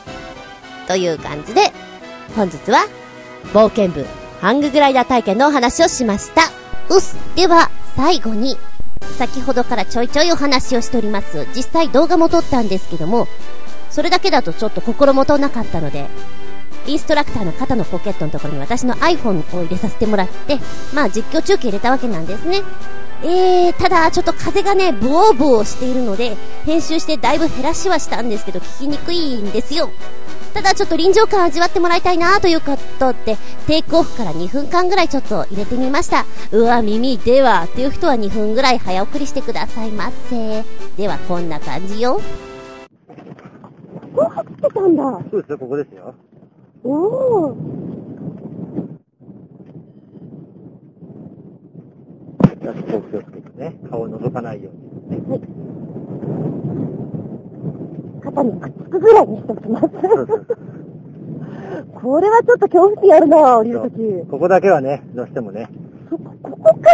[0.87, 1.73] という感じで、
[2.37, 2.87] 本日は、
[3.53, 4.07] 冒険部、
[4.41, 6.51] ハンググライダー体験のお話をしました。
[6.89, 7.17] うっす。
[7.37, 8.59] では、最後に、
[9.19, 11.47] 先ほどからちょいちょいお話をしております。
[11.55, 13.29] 実際動画も撮ったんですけども、
[13.91, 16.07] それだけだとちょっと心もとなかったので、
[16.91, 20.59] インストラクターの肩のポケットのところに私の iPhone を入れさせてもらって、
[20.93, 22.63] まあ実況中継入れたわけなんですね。
[23.23, 29.91] えー、ただちょっと風がね、ボーボーしているので、編集してだいぶ減らしはしたんですけど、聞きにくいんですよ。
[30.53, 33.37] ただちょっと臨場感味わってもらいたいなということで、
[33.69, 36.25] テイクオフから2分間ぐらいちょっと入れてみました。
[36.51, 40.65] うわ、耳ではっていう人は2分ぐらい早送りしてくださいませ。
[40.97, 42.21] ではこんな感じよ。
[44.17, 45.03] こう走ってたんだ。
[45.31, 46.15] そうですよ、ここですよ。
[46.85, 47.57] おー。
[52.63, 54.75] ガスコー気をつけてね、顔を覗かないよう
[55.15, 55.29] に。
[55.29, 55.41] ね、
[58.23, 59.89] 肩にくっつくぐらいにしておきます。
[61.95, 64.27] これはちょっと恐怖心あるな、降りるとき。
[64.31, 65.69] ここだけはね、どうしてもね。
[66.09, 66.91] そこ、ここか。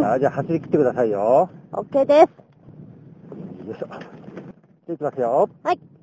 [0.00, 1.48] さあ、じゃあ走り切ってくださいよ。
[1.72, 2.20] オッケーです。
[3.66, 3.86] よいしょ。
[3.86, 3.98] じゃ
[4.90, 5.48] あいきますよ。
[5.62, 5.93] はい。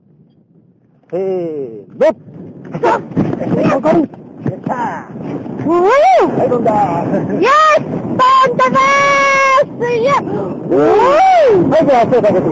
[1.11, 1.19] せー
[1.99, 2.07] の。
[3.69, 4.07] ここに。
[4.49, 5.19] やったー。
[5.67, 10.05] おーはい、どんだよしポンタバースい。
[10.05, 10.79] やおー
[11.67, 12.41] はい、じゃあ手をかけてい。
[12.41, 12.47] い。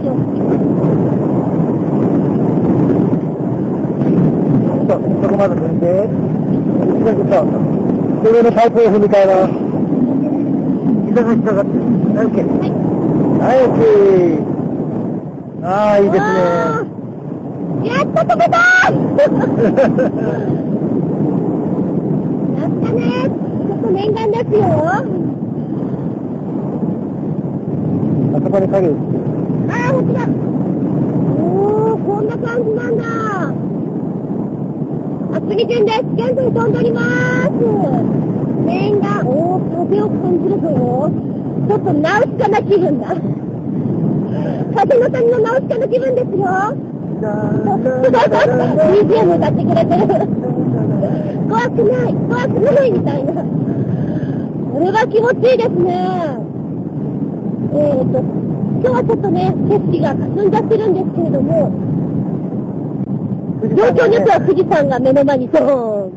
[0.00, 0.16] すよ。
[4.88, 5.86] そう、そこまで踏んで、
[7.28, 8.32] そう。
[8.32, 9.52] 上のパイプを踏み替えます。
[11.08, 11.80] 膝が引っかかってる。
[12.24, 12.40] OK。
[13.38, 14.40] はい、OK。
[15.62, 16.06] ああ、い。
[16.06, 16.10] い。
[16.10, 16.24] です
[16.88, 16.93] ね。
[17.82, 18.90] やっと止めたや
[22.68, 24.62] ったねちょっと念願ですよ
[28.36, 28.88] あそこに影。
[28.88, 33.04] ああ、ほんとだおー、こんな感じなんだ
[35.36, 36.00] あ、次順です。
[36.14, 37.50] 現在飛んでおります。
[38.66, 41.10] 念願、おー、風を感じるぞ。
[41.68, 43.06] ちょっとナウシカな気分だ。
[44.74, 46.93] 風の谷のナウシカな気分ですよ。
[48.94, 50.00] BGM 歌ってくれてる。
[51.48, 53.32] 怖くない、怖くないみたいな。
[54.72, 55.84] これは気持ちいいですね。
[57.72, 61.72] えーと、今日はちょっとね、景色が霞んじゃってるんですけれども、
[63.64, 66.12] 状況によっては富士山が目の前にドーン、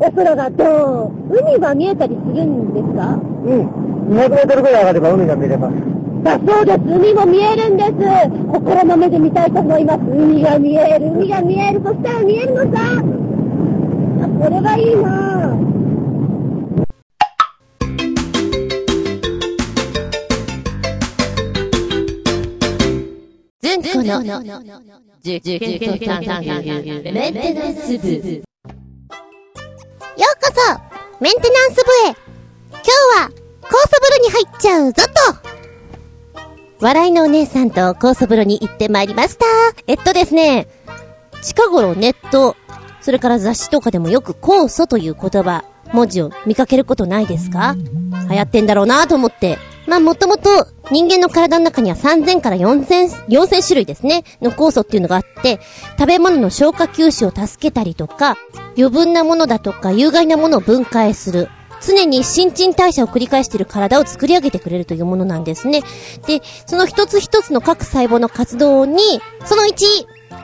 [0.00, 3.14] お空がドーン、海は見えたりするんですか？
[3.14, 3.68] うん。
[4.12, 5.74] 200メートルぐらい上がれば海が見れます。
[6.22, 7.90] だそうです、海も見えるんです。
[8.52, 10.00] 心の目で見たいと思います。
[10.00, 12.80] 海が見える、海が見える、そしたら見えるのさ。
[14.22, 15.72] あこれはいいなぁ。
[23.62, 24.20] 前個の、
[25.20, 28.08] 受験メンテナンス部。
[30.12, 30.60] ようこそ
[31.20, 32.14] メンテナンス部へ
[32.70, 33.30] 今日は
[33.62, 35.02] 高素風呂に入っちゃうぞ
[35.42, 35.51] と
[36.82, 39.44] 笑いのお姉さんと高素風呂に行ってまいりました。
[39.86, 40.66] えっとですね、
[41.40, 42.56] 近頃ネット、
[43.00, 47.76] それから雑誌とかでもよく酵素という言葉、文字を見かけることないですか？
[48.28, 49.58] 流行ってんだろうなと思って。
[49.86, 55.60] まあもともと人間の体の中には3000から4000、4000種類ですね、の酵素っていうのがあって、
[55.96, 58.36] 食べ物の消化吸収を助けたりとか、
[58.76, 61.48] 余分なものだとか有害なものを分解する
[61.84, 65.82] 常に新陳代謝を繰り返している体を作り上げてくれるというものなんですね。
[66.26, 69.00] で、その一つ一つの各細胞の活動に、
[69.44, 69.84] その1、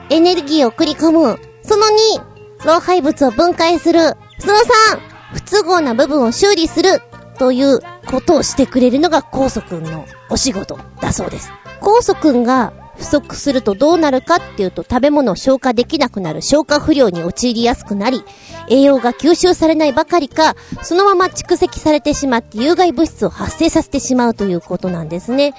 [0.09, 1.39] エネルギーを送り込む。
[1.63, 3.99] その2、老廃物を分解する。
[4.39, 4.99] その3、
[5.33, 7.01] 不都合な部分を修理する。
[7.39, 11.51] ということをしてくれるのが酵素くんのお仕事だそうです。
[11.79, 18.23] 酵素くんが不足するとどうなるかっていうと食べ物を消化できなくなる消化不良に陥りやすくなり、
[18.69, 25.53] 栄養が吸収されないばかりか、そのまま蓄積されてしまって有害物質を発生させてしまうということなんですね。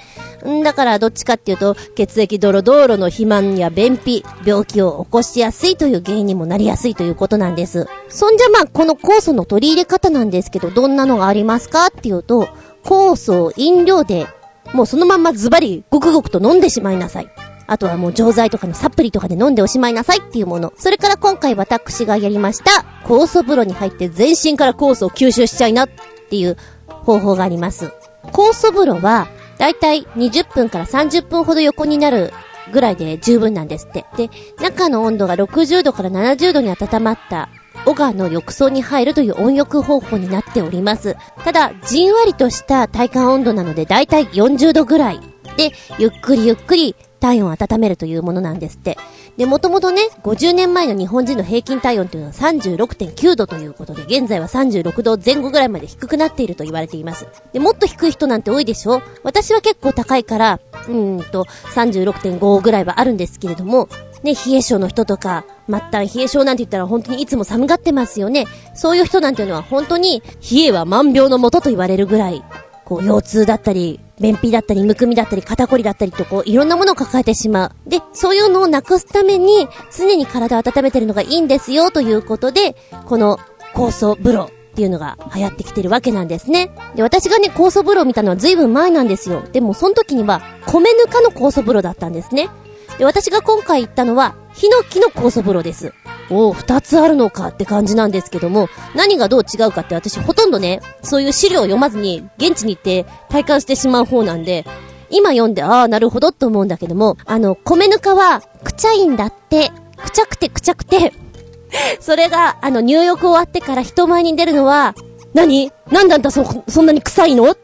[0.47, 7.87] んだからどっちかっていうと、血液ドロドロの肥満や便秘、病気を起こしやすいという原因にもなりやすいということなんです。
[8.07, 12.49] そんじゃまあ、この酵素の取り入れ方なんですけど、どんなのがありますかっていうと、
[12.83, 14.27] 酵素を飲料で
[14.73, 17.29] もうそのまんまズバリ、ごくごくと飲んでしまいなさい。
[17.67, 20.73] あとはもう錠剤とかのサプリとかで飲んでおしまいなさいっていうもの。
[20.77, 25.89] それから今回私がやりました、酵素風呂に入って全身から酵素を吸収しちゃいなっ
[26.29, 26.57] ていう
[26.87, 27.91] 方法があります。
[28.25, 32.33] 酵素風呂は、だいたい20分から30分ほど横になる
[32.73, 34.05] ぐらいで十分なんですって。
[34.17, 37.49] で、中の温度が60度から70度に温まった
[37.85, 41.15] オガの浴槽に入るという温浴方法になっております。
[41.43, 45.19] ただ、じんわりとした体感温度なので、だいたい40度ぐらい
[45.57, 48.97] で、ゆっくりゆっくり体温を温めるというものなんですって。
[49.37, 57.27] で、もともとね、50年前の日本人の平均体温というのは36.9度ということで、現在は36度前後ぐらいまで低くなっていると言われています。
[57.53, 63.87] で、もっと低い人なんて多いでしょ私は結構高いから、うーんと、36.5ぐらいはあるんですけれども、
[64.23, 68.45] ね、冷え性の人とか、末端冷え性なんて言ったら本当にいつも寒がってますよね。
[68.75, 72.43] そういう人なんていうのは本当に、冷えは万病のもとと言われるぐらい、
[72.85, 77.89] こう、腰痛だったり、便秘だったり、むくみだったり、肩こりだったりと、こう、いろんなものを抱えてしまう。
[77.89, 83.39] で、そういうのをなくすために、常に体を温めてるのがいいんですよ、ということで、この、
[83.73, 86.71] 酵素風呂っていうのが流行ってきてるわけなんですね。
[86.95, 89.43] で、私がね、酵素風呂を見たのは随分前なんですよ。
[89.51, 92.49] でも、その時には、米ぬかの酵素風呂だったんですね。
[92.97, 95.93] で、私が今回行ったのは、ヒノキの酵素風呂です。
[96.29, 104.65] おお、二つあるのかって感じなんですけども、何がどう違うかって私ほとんどね、そういう資料を読まずに、現地に行って体感してしまう方なんで、
[105.09, 111.13] 今読んで、ああ、なるほどって思うんだけども、あの、米ぬかは、くちゃいんだって、くちゃくてくちゃくて、
[111.99, 114.95] それが、あの、入浴終わってから人前に出るのは、
[115.33, 115.71] 何？
[115.89, 117.51] なんだんだそ、そんなに臭いの？
[117.51, 117.57] っ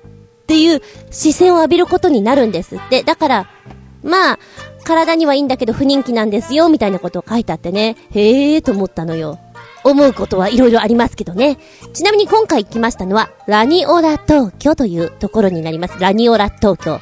[0.47, 3.03] ていう視線を浴びることになるんですって。
[3.03, 3.49] だから、
[4.03, 4.39] まあ、
[4.88, 7.98] 体にはいいんだけど不人気なんですよ、みたいなことを書いてあってね。
[8.12, 9.38] へえーと思ったのよ。
[9.84, 11.58] 思うことはいろいろありますけどね。
[11.94, 16.00] ちなみに今回行きましたのは、ラニオラ東京というところになります。
[16.00, 17.02] ラニオラ東京。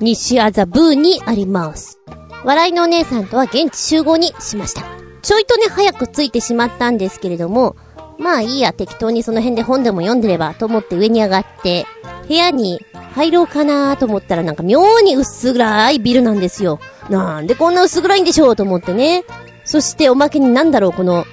[0.00, 2.00] 西麻布にあります。
[2.44, 4.82] 笑いのお姉さんとは現地集合にしました。
[5.22, 7.76] ちょいとね、早く着いてしまったんですけれども、
[8.18, 11.86] まあいいや、適当にその辺で本でも読んでればと思って上に上がって、
[12.26, 16.80] 部屋に入ろうかなと思ったらなんか妙に薄暗いビルなんですよ。
[17.08, 19.24] なんでこんな薄暗いんでしょうと思ってね。
[19.64, 21.24] そしておまけになんだろう、この、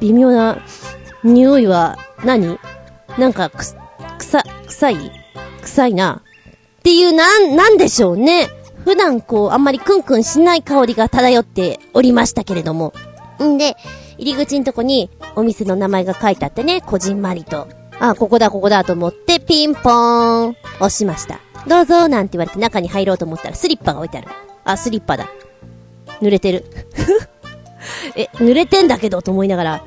[0.00, 0.58] 微妙な
[1.22, 2.58] 匂いは何？
[3.18, 3.64] なんかく、
[4.18, 5.12] 臭、臭い？
[5.62, 6.22] 臭いな。
[6.78, 8.48] っていう、なん、なんでしょうね。
[8.84, 12.94] 普段こう、あんまりクンクンしない香りが漂っておりましたけれども。
[13.42, 13.76] んで、
[14.16, 17.68] 入り口のとこにお店の名前が書いてあってね、こじんまりと。
[17.98, 21.40] あ、ここだ、ここだと思って、ピンポーン、押しました。
[21.66, 24.28] どうぞ、なんて言われて中に入ろうと思ったらスリッパが置いてある。
[24.64, 25.28] あ、スリッパだ。
[26.22, 26.64] 濡れてる。
[28.16, 29.82] え、濡れてんだけど、と思いながら。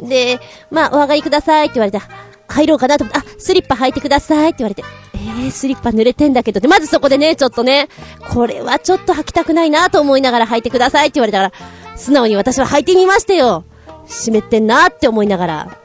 [0.00, 0.40] で、
[0.70, 2.00] まあ、お上がりくださいって言われて、
[2.48, 4.82] 入ろうかなと思って、あ、スリッパ履いてくださいって言われて、
[5.14, 7.88] えー、スリッパ濡れてんだけどって、まずそこでね、ちょっとね、
[8.30, 13.64] これはちょっと履きたくないなと思いながら履いてくださいって言われたから、素直に私は履いてみましたよ。
[14.08, 15.78] 湿ってんなって思いながら。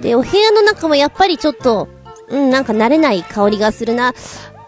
[0.00, 1.88] で、お部屋の中もやっぱりちょっと、
[2.28, 4.14] うん、なんか慣れない香りがするな。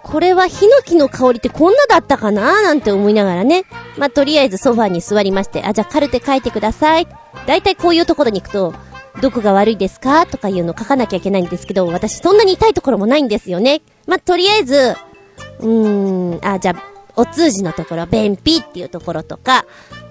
[0.03, 3.65] これはヒノキの香りってこんなだったかななんて思いながらね。
[3.99, 7.09] まあ、とりあえずソファーに座りまして、あ、じゃあカルテ書いてください。
[7.47, 8.73] だいたいこういうところに行くと、
[9.21, 13.83] どこが悪いですかとかいうの書かなきゃいけないんですけど、私そんなに痛いところもないんですよね。
[14.07, 14.95] まあ、とりあえず、
[15.61, 16.83] うーん、あ、じゃあ、
[17.17, 19.65] お通じのところ、便秘っていうところとか、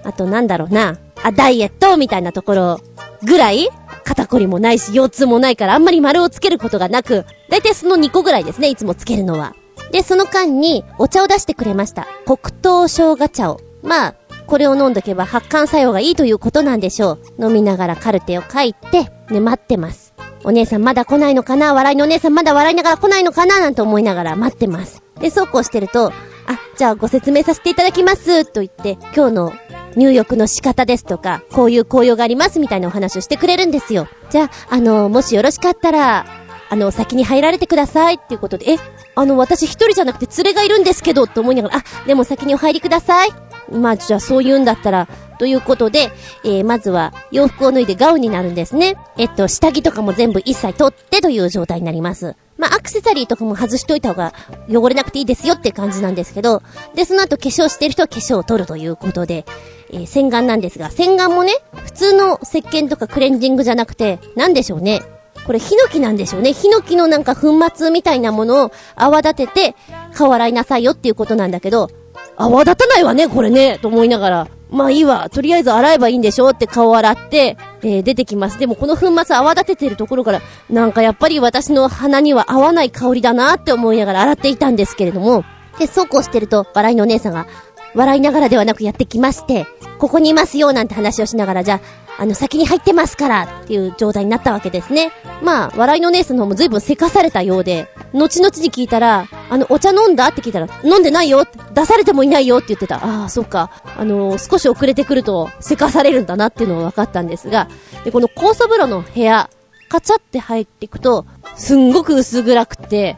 [0.04, 2.80] あとなんだろうな、あ、ダイエットみたいなところ
[3.24, 3.68] ぐらい？
[4.04, 9.54] 肩こりもないし、腰痛もないからあんまり丸をつけることがなく、だいたいその2個ぐらいですね、いつもつけるのは。
[9.90, 12.06] で、その間にお茶を出してくれました。
[12.24, 13.60] 黒糖生姜茶を。
[13.82, 14.14] まあ、
[14.46, 17.46] これを飲んどけば発汗作用がいいということなんでしょう。
[17.46, 20.14] 飲みながらカルテを書いて、ね、待ってます。
[20.44, 21.74] お姉さんまだ来ないのかな？
[21.74, 23.58] 笑いのお姉さんまだ笑いながら来ないのかな？
[23.58, 25.02] なんて思いながら待ってます。
[25.18, 26.12] で、そうこうしてると、
[26.46, 29.52] あ、じゃあご説明させていただきます、と言って、今日の
[29.96, 34.08] 入浴の仕方ですとか、こういう紅葉がありますみたいなお話をしてくれるんですよ。
[34.30, 36.26] じゃあ、あの、もしよろしかったら、
[36.68, 38.76] あの、先に入られてくださいっていうことで、え、
[39.14, 43.30] あの、私一人じゃなくて連れがいるんですけど、って思いながら、あ、でも先にお入りください。
[43.72, 46.10] まあ、じゃあそう言うんだったら、ということで、
[46.44, 48.96] えー、まずは洋服を脱いでガウンになるんですね。
[49.18, 52.36] えっと、下着とかも全部一切取ってという状態になります。
[52.58, 54.32] まあ、アクセサリーとかも外しといた方が
[54.68, 56.62] 汚れなくていいですよって感じなんですけど、
[56.94, 59.44] で、その後化粧してる人は化粧を取るということで、
[59.90, 61.52] えー洗顔なんですが、洗顔もね、
[61.84, 65.02] 普通の石鹸とかクレンジングじゃなくて、なんでしょうね。
[65.46, 66.52] これ、ヒノキなんでしょうね。
[66.52, 69.76] ヒノキのなんか粉末みたいなものを泡立てて、
[70.12, 71.88] 顔洗いなさいよっていうことなんだけど、
[72.36, 74.48] 泡立たないわね、これね、と思いながら。
[74.70, 78.58] まあいいわ、とりあえず洗えばいいんでしょって顔洗って、えー出てきます。
[78.58, 85.44] でもこの粉末泡立ててるところから、なんかやっぱり私の鼻には合わない香りだなって思いながら洗っていたんですけれども、
[85.78, 87.46] で、そうこうしてると、笑いのお姉さんが、
[87.94, 89.66] 笑いながらではなくやってきまして、
[89.98, 95.12] ここにいますよなんて話をしながら、じゃあ、あの、先に入ってますからっていう状態になったわけですね。
[95.42, 100.28] まあ、笑いのお姉さんの方も随分せかされたようで、後々に聞いたら、あの、お茶飲んだ？
[100.28, 101.44] って聞いたら、飲んでないよ
[101.74, 102.96] 出されてもいないよって言ってた。
[102.96, 103.70] ああ、そっか。
[103.98, 107.68] あのー少し遅れてくると、せかされるんだなっていうのは分かったんですが、
[108.04, 109.50] で、この酵素風呂の部屋、
[109.88, 113.16] カチャって入っていくと、すんごく薄暗くて、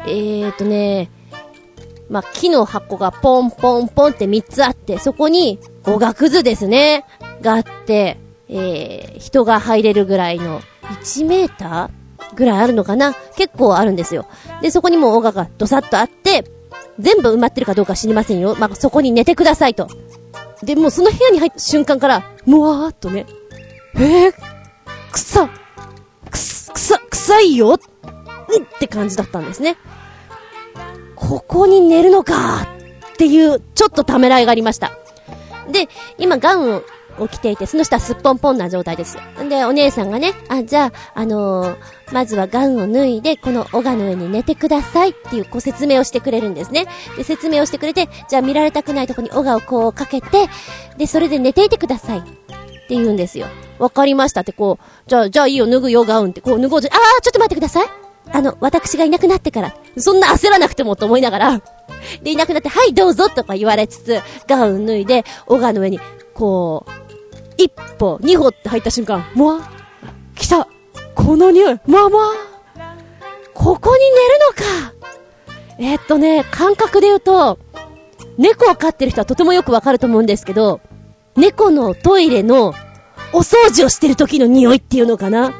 [0.00, 1.10] えーとね、
[2.10, 7.04] まあ、木の箱がポンポンポンって3つあって、そこに、おがくずですね、
[7.40, 8.18] があって、
[8.54, 13.14] えー、人が入れるぐらいの、1メーターぐらいあるのかな？
[13.36, 14.26] 結構あるんですよ。
[14.60, 16.44] で、そこにもオガがドサッとあって、
[16.98, 18.54] 全部埋まってるかどうか知りませんよ。
[18.58, 19.88] まあ、そこに寝てくださいと。
[20.62, 23.26] で、もうその部屋に入った瞬間から、もわーっとね、
[23.96, 24.34] えー、
[25.10, 25.48] くさ、
[26.30, 27.68] くす、くさ、臭いよ？
[27.68, 29.76] うんって感じだったんですね。
[31.16, 32.62] ここに寝るのか
[33.14, 34.92] っていう、ちょっとためらいがありました。
[35.70, 35.88] で、
[36.18, 36.82] 今ガウン
[37.18, 39.18] を着ていて、その下はすっぽんぽんな状態です。
[39.42, 41.76] んで、お姉さんがね、あ、じゃあ、あのー
[42.12, 46.86] まずはガウンを脱いで、このオガの上に寝てくださいっていうご説明をしてくれるんですね。
[47.16, 50.48] で、説明をしてくれて、じゃあ見られたくないとこにオガをこうかけて、
[50.98, 52.18] で、それで寝ていてください。
[52.18, 53.46] って言うんですよ。
[53.78, 57.88] わかりましたってこう、じゃあ、じゃあいいよ、脱ぐよ、ガウンって、こう脱ごうと、あー、ちょっと待ってください。
[58.30, 61.62] あの、私がいなくなってから、そんな焦らなくてもと思いながら、
[62.22, 66.00] で、いなくなって、はい、どうぞとか言われつつ、ガウン脱いで、オガの上に、
[66.34, 67.01] こう、
[67.56, 69.70] 一歩、二歩って入った瞬間、もわ、
[70.34, 70.68] 来た。
[71.14, 72.96] この匂い、まあまあ、
[73.54, 74.94] ここに寝るのか。
[75.78, 77.58] えーっとね、感覚で言うと、
[78.38, 80.80] 猫を飼ってる人はとてもよくわかると思うんですけど、
[81.36, 82.74] 猫のトイレの
[83.32, 85.52] お掃除をしてる時の匂いっていうのかな。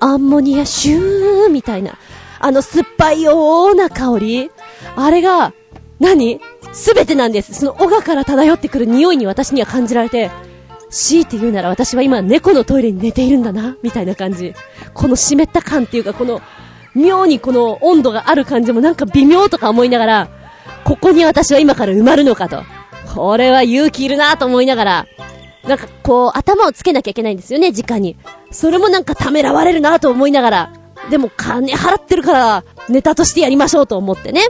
[0.00, 1.98] アンモニアシューみたいな。
[2.38, 4.50] あの酸っぱいような香り。
[4.96, 5.52] あれが、
[5.98, 6.40] 何？
[6.72, 7.54] すべてなんです。
[7.54, 10.30] そのオガから漂ってくる匂いに私には感じられて、
[10.96, 14.54] 強いて言うなら私は今猫のトイレに寝ているんだな、みたいな感じ。
[14.94, 16.40] この湿った感っていうか、この、
[16.94, 20.28] 妙にこの温度がある感じもなんか微妙とか思いながら、
[20.84, 22.64] ここに私は今から埋まるのかと。
[23.14, 25.06] これは勇気いるなと思いながら、
[25.68, 28.16] なんかこう頭をつけなきゃいけないんですよね、直に。
[28.50, 30.72] それもなんかためらわれるなと思いながら、
[31.10, 34.40] でも金払ってるから、ネタとしてやりましょうと思ってね。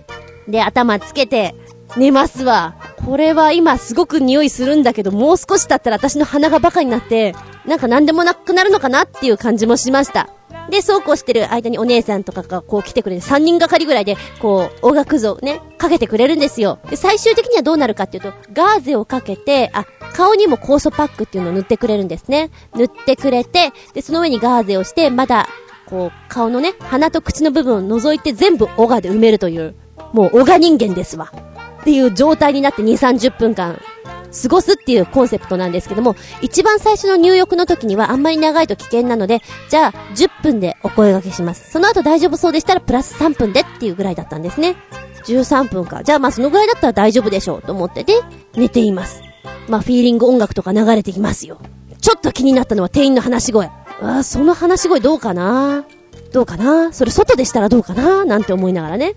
[0.47, 1.57] で、頭つけて、
[1.97, 2.74] 寝ますわ。
[3.05, 7.34] これは今すごく匂いするんだけど、もう少し経ったら私の鼻がバカになって、
[7.66, 10.28] なんか何でもなくなるのかなっていう感じもしました。
[10.70, 16.78] で、そうこうしてる間にお姉さんとかがこう来てくれて、3人がかりぐらいで、こう、音楽像ね、かけてくれるんですよ。
[16.91, 19.84] で、最終的にはどうなるかっていうと、ガーゼをかけて、あ、
[20.14, 22.51] 顔にも酵素パックっていうのを塗ってくれるんですね。
[22.74, 25.49] 塗ってくれて、で、その上にガーゼをして、まだ、
[25.87, 29.76] こう、顔のね、鼻と口の部分を除いて全部オガで埋めるという、
[30.12, 31.32] もうオガ人間ですわ。
[31.87, 33.80] っていう状態になって2、30分間
[34.43, 41.70] 過ごすっていうコンセプトなんですけども、一番最初の入浴の時にはあんまり長いと危険なので、じゃあ10分でお声掛けします。
[41.70, 44.74] その後大丈夫そうでしたらプラス3分でっていうぐらいだったんですね。
[45.26, 46.03] 13分か。
[46.03, 48.14] じゃあまあそのぐらいだったら大丈夫でしょうと思ってで、
[48.57, 49.22] 寝ています。
[49.68, 51.61] まあフィーリング音楽とか流れてきますよ。
[52.01, 53.66] ちょっと気になったのは店員の話し声。
[53.66, 55.84] ああ、その話し声どうかな
[56.32, 59.14] どうかなそれ外でしたらどうかななんて思いながらね。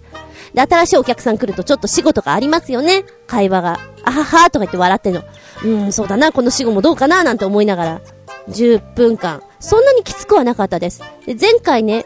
[0.53, 3.03] で、新しいお客さん来るとちょっと死後とかありますよね。
[3.27, 3.79] 会話が。
[4.03, 5.21] あははとか言って笑ってんの。
[5.21, 8.01] うーん、そうだな、この死後もどうかななんて思いながら。
[8.49, 9.41] 10分間。
[9.59, 11.01] そんなにきつくはなかったです。
[11.25, 12.05] で、前回ね、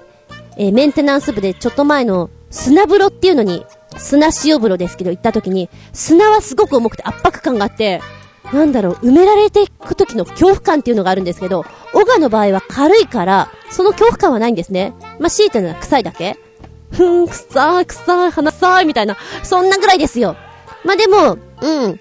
[0.57, 3.65] えーメンテナンス部でちょっと前の砂風呂っていうのに、
[3.97, 8.01] 砂塩風呂ですけど行った時に、砂はすごく重くて圧迫感があって、
[8.51, 14.93] なんだろう、埋められていく時の恐怖感っていうのがあるんですけど、オガの場合は軽いから、その恐怖感はないんですね。
[15.19, 16.37] まあ、強いてるのは臭いだけ
[16.93, 20.35] ふーん、臭い、臭い、鼻臭い、みたいな、そんなぐらいですよ。
[20.83, 21.99] まあ、でも、うん。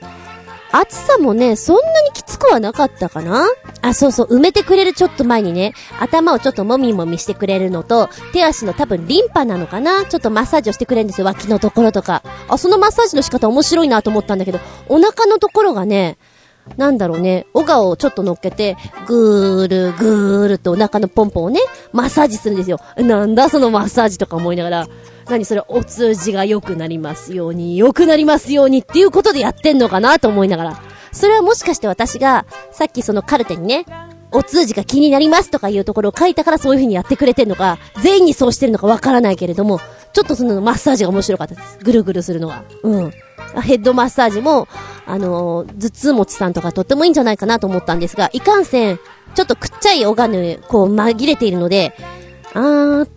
[0.75, 3.47] 暑さもね、そんなにきつくはなかったかな
[3.83, 12.23] あ、そうそう、埋めてくれるちょっと前にね、頭をちょっともみもみしてくれるのと、手足の多分リンパなのかなちょっとマッサージをしてくれるんですよ、脇のところとか。
[12.49, 16.17] あ、そのマッサージの仕方面白いなと思ったんだけど、お腹のところがね、
[16.77, 21.61] なんだろうね、オガをちょっと乗っけて、ぐーるぐーるとお腹のポンポンをね、
[21.93, 22.79] マッサージするんですよ。
[22.97, 24.89] なんだそのマッサージとか思いながら、
[25.29, 30.81] 何それ、お通じが良くなりますように、良くなりますようにっていうことでやってんのかなと思いながら。
[31.13, 33.85] それはもしかして私が、さっきそのカルテにね、
[34.33, 39.81] お通じが気になりますとかいうところを書いたからそういう風にやってくれてんのか、全員にそうしてるのかわからないけれども、
[40.13, 41.79] ちょっとそのマッサージが面白かったです。
[41.83, 42.65] ぐるぐるするのが。
[42.83, 43.11] うん。
[43.63, 44.69] ヘッドマッサージも、
[45.07, 48.99] あのー、頭痛持ちさんとかとってもいいんじゃないかなと思ったんですが、いかんせん、
[49.35, 51.95] ちょっとくっちゃいおがぬ、こう紛れているので、
[52.55, 53.09] あー、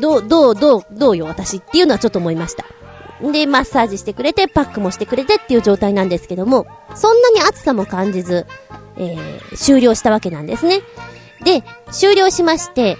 [0.00, 2.64] どう、どう、どう、どうよ私っていうのはちょっと思いました。
[3.30, 8.46] で、マッサージしてくれて、パックもしてくれてっていう状態なんですけども、そんなに暑さも感じず、
[8.96, 10.80] えー、終了したわけなんですね。
[11.44, 12.96] で、終了しまして、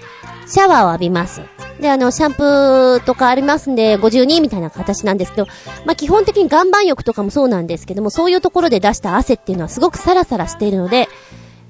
[0.46, 1.42] シャワーを浴びます。
[1.80, 5.46] で、あの、シャンプーとかありますんで、52みたいな形なんですけど、
[5.84, 11.08] まあ、基本的に岩盤浴とかもそうなんですけども、そういうところで出した汗っていうのはすごくサラサラしているので、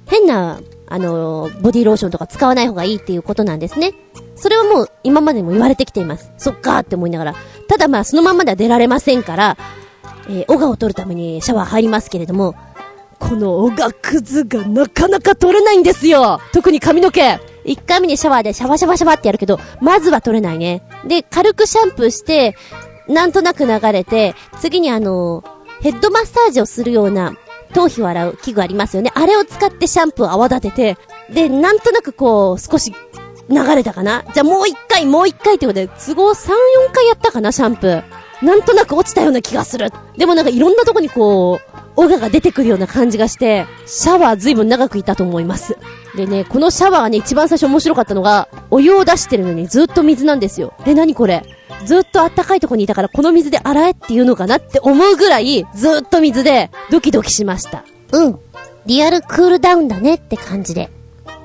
[0.07, 0.59] 変な、
[0.93, 3.93] あの、ボディローションとか使わない方がいいっていうことなんですね。
[4.35, 6.31] それはもう今までも言われてきています。
[6.37, 7.35] そっかーって思いながら。
[7.67, 9.57] ただまあそのままでは出られませんから、
[10.29, 12.53] えー、オガを取るためにシャワー入りますけれども、
[13.17, 20.83] このオガクズがなかなか取れないんですよ特に髪の毛一回目にシャワーでシャワシャワシャワってやるけど、まずは取れないね。
[21.07, 22.55] で、軽くシャンプーして、
[23.07, 25.43] なんとなく流れて、次にあの、
[25.81, 27.35] ヘッドマッサージをするような、
[27.73, 29.11] 頭皮を洗う器具ありますよね。
[29.13, 30.97] あれを使ってシャンプーを泡立てて、
[31.33, 32.93] で、なんとなくこう、少し
[33.49, 34.23] 流れたかな？
[34.33, 36.51] じゃあもう一回、もう一回ってことで、都合3、4
[36.93, 38.03] 回やったかな、シャンプー。
[38.41, 39.89] なんとなく落ちたような気がする。
[40.17, 45.77] でもなんかいろんなとこにこう、オガが出てくるような感じがして、シャワー随分長くいたと思います。
[46.15, 50.73] でね、このシャワーがね、一番最初面白かったのが、お湯を出してるのにずっと水なんですよ。
[50.85, 51.43] え、なにこれ？
[51.85, 57.83] ずっとあったかいとこにいたから、この水で洗えっていうのかなって思うぐらい、ずっと水で、ドキドキしました。
[58.11, 58.39] うん。
[58.85, 60.89] リアルクールダウンだねって感じで。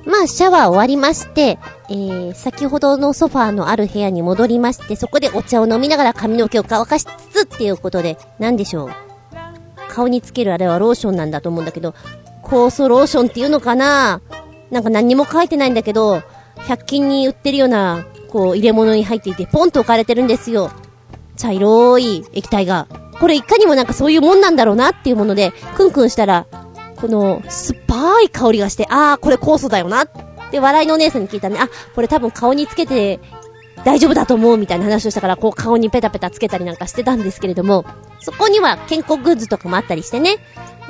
[0.04, 1.58] まあ、シャワー終わりまして、
[1.90, 8.90] えー、先ほどのソファーのある部屋に戻りまして、そこでお茶を飲みながら髪の毛を乾かしつつっていうことで、なんでしょう。
[9.90, 11.94] 顔につけるあれはローションなんだと思うんだけど、
[12.42, 14.20] 酵素ローションっていうのかな？
[14.70, 16.22] なんか何にも書いてないんだけど、
[16.56, 20.70] 100均に売ってるような、こう、入れ物に入っていて、ポンと置かれてるんですよ。
[21.36, 22.86] 茶色い液体が。
[23.20, 26.46] これいかにもなんかそういうもんなんだろうなっていうもので、クンクンしたら、
[26.96, 30.04] この、酸っぱい香りがして、あー、これ酵素だよな。
[30.04, 30.08] っ
[30.50, 33.20] て、笑いのお姉さんに聞いたね、あ、これ多分顔につけて
[33.88, 37.86] 大丈夫だと思うみたいな話をしたから、こう顔にペタペタつけたりなんかしてたんですけれども、
[38.20, 40.36] そこには健康グッズとかもあったりしてね、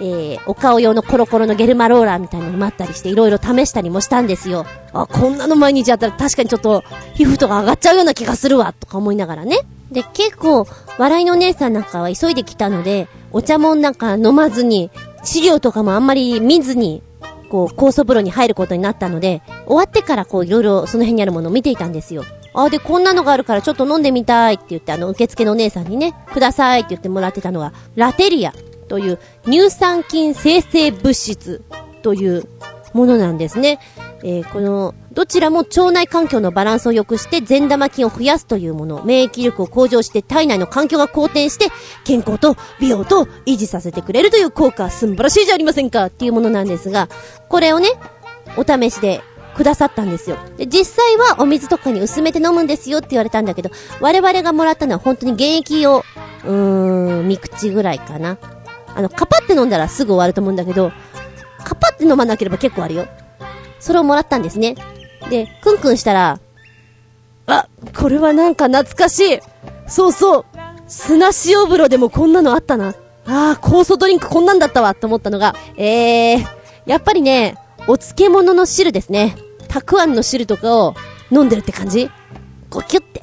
[0.00, 4.66] えー、お顔用のコロコロのゲルマローラーみたいなのもあったりして、いろいろ試したりもしたんですよ。
[4.92, 6.82] あ、こんなの毎日やったら確かにちょっと、
[7.14, 9.60] 皮膚とか上がっちゃうような気がするわ、とか思いながらね。
[9.92, 10.66] で、結構、
[10.98, 14.90] 笑いのお姉さんなんかは急いできたので、お茶もんなんか飲まずに、
[15.22, 17.00] 資料とかもあんまり見ずに、
[17.48, 22.24] こう、酵素風呂に入ることになったので、終わってからこう、いろいろその辺にあるものを見ていたんですよ。
[22.64, 28.52] あ、で、こんなのがあるからちょっと飲んでみたいって言って、あの、受付のお姉さんにね、くださいって言ってもらってたのは、ラテリア
[28.88, 31.62] という乳酸菌生成物質
[32.02, 32.48] という
[32.94, 33.78] ものなんですね。
[34.24, 41.68] えー、この、どちらも腸内環境のバランスを良くして善玉菌を増やすというもの、免疫力を向上して体内の環境が好転して
[42.04, 47.08] 健康と美容と維持させてくれるという効果、素晴らしいじゃありませんかっていうものなんですが、
[47.48, 47.90] これをね、
[48.56, 49.20] お試しで
[49.58, 50.38] くださったんですよ。
[50.56, 56.04] で、実際はお水とかに薄めて飲むんですよって言われたんだけど、我々がもらったのは本当に原液を、
[56.44, 58.38] うーん、三口ぐらいかな。
[58.94, 60.92] あの、カパって飲んだらすぐ終わると思うんだけど、
[61.64, 63.08] カパって飲まなければ結構あるよ。
[63.80, 64.76] それをもらったんですね。
[65.28, 66.38] で、クンクンしたら、
[67.46, 69.40] あ、これはなんか懐かしい。
[69.88, 70.44] そうそう。
[70.86, 72.94] 砂塩風呂でもこんなのあったな。
[73.26, 76.46] ああ、酵素ドリンクこんなんだったわって思ったのが、えー、
[76.86, 77.56] やっぱりね、
[77.88, 79.36] お漬物の汁ですね。
[79.68, 80.94] たくあんの汁とかを
[81.30, 82.10] 飲んでるって感じ？
[82.70, 83.20] ゴキュって。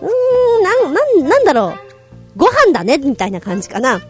[0.00, 1.74] うーん、なん、なん、なんだろ
[2.34, 2.38] う。
[2.38, 4.00] ご飯だねみたいな感じかな。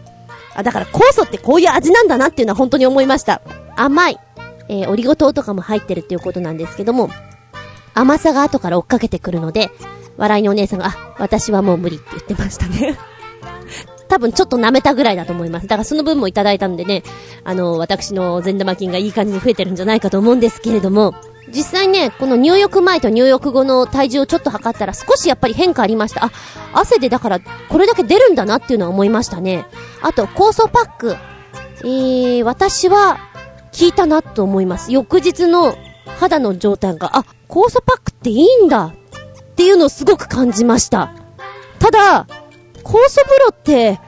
[0.55, 3.41] あ、だから酵素ってこういう味なんだなっていうのは本当に思いました。
[3.75, 4.19] 甘い。
[4.69, 7.09] えー、オリゴ糖とかも入ってるっていうことなんですけども、
[7.93, 9.69] 甘さが後から追っかけてくるので、
[10.17, 12.97] 笑いのお姉さんが、あ、私はもう無理って言ってましたね
[14.09, 15.67] 多分ちょっと舐めたぐらいだと思います。
[15.67, 17.03] だからその分もいただいたんでね、
[17.43, 21.13] あの、私の善玉菌がいい感じに増えてるんじゃないかと思うんですけれども、
[21.49, 26.25] 実際ね、この入浴前と入浴後の体重をちょっと測ったら少しやっぱり変化ありました。
[26.25, 26.31] あ、
[26.73, 29.65] 汗でだからこれだけ出るんだなっていうのは思いましたね。
[30.01, 31.15] あと、酵素パック。
[31.83, 33.19] えー、私は
[33.77, 34.91] 効いたなと思います。
[34.91, 35.77] 翌日の
[36.19, 38.93] 肌の状態が、あ、酵素パックっていいんだっ
[39.55, 41.13] ていうのをすごく感じました。
[41.79, 42.27] ただ、
[42.83, 43.99] 酵素風呂って、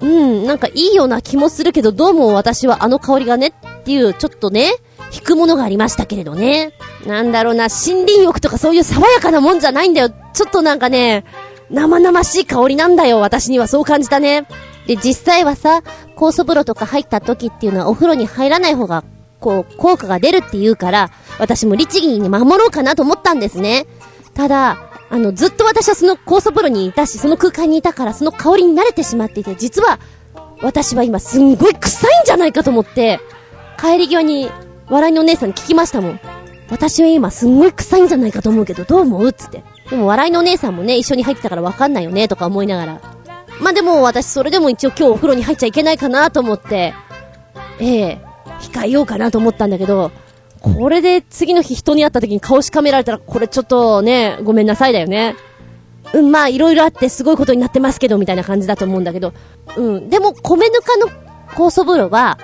[0.00, 4.72] うん、なんかいいような気もするけど、どうも私はあの香りがねっていう、ちょっとね、
[5.12, 6.72] 引くものがありましたけれどね。
[7.06, 10.10] なんだろうな、森林浴とかそういう爽やかなもんじゃないんだよ。
[10.10, 11.24] ちょっとなんかね、
[11.70, 14.46] 生々しい香りなんだよ、私にはそう感じたね。
[14.86, 15.82] で、実際はさ、
[16.16, 19.04] 酵素風呂とか入った時っていうのはお風呂に入らない方が、
[19.40, 23.86] こう、効果が出るって言うから、私も律儀に守ろうかなと思ったんですね。
[24.34, 24.78] ただ、
[25.10, 29.98] あの、ずっと私はその酵素風呂にいたし、その空間にいたから、その香りに慣れてしまっていて、実は、
[30.62, 33.20] 私は今すんごい臭いんじゃないかと思って、
[33.78, 34.50] 帰り際に、
[34.88, 36.20] 笑いのお姉さんに聞きましたもん。
[36.72, 39.32] 私は今すんごい臭いんじゃないかと思うけど、どう思う？
[39.34, 39.62] つって。
[39.90, 43.00] でも笑いのお姉さんもね、一緒に入ってたからわかんないよね、とか思いながら。
[43.60, 46.94] まあ、でも私それでも一応今日お風呂に入っちゃいけないかなと思って、
[47.78, 48.20] ええ
[48.60, 50.12] 控えようかなと思ったんだけど、
[50.60, 55.36] これで次の日人に会った時に顔しかめられたら、これちょっとね、ごめんなさいだよね。
[56.14, 59.34] うん、まあ、いろいろあってすごいことになってますけど、みたいな感じだと思うんだけど。
[59.76, 61.08] うん、でも、米ぬかの
[61.50, 62.38] 酵素風呂は、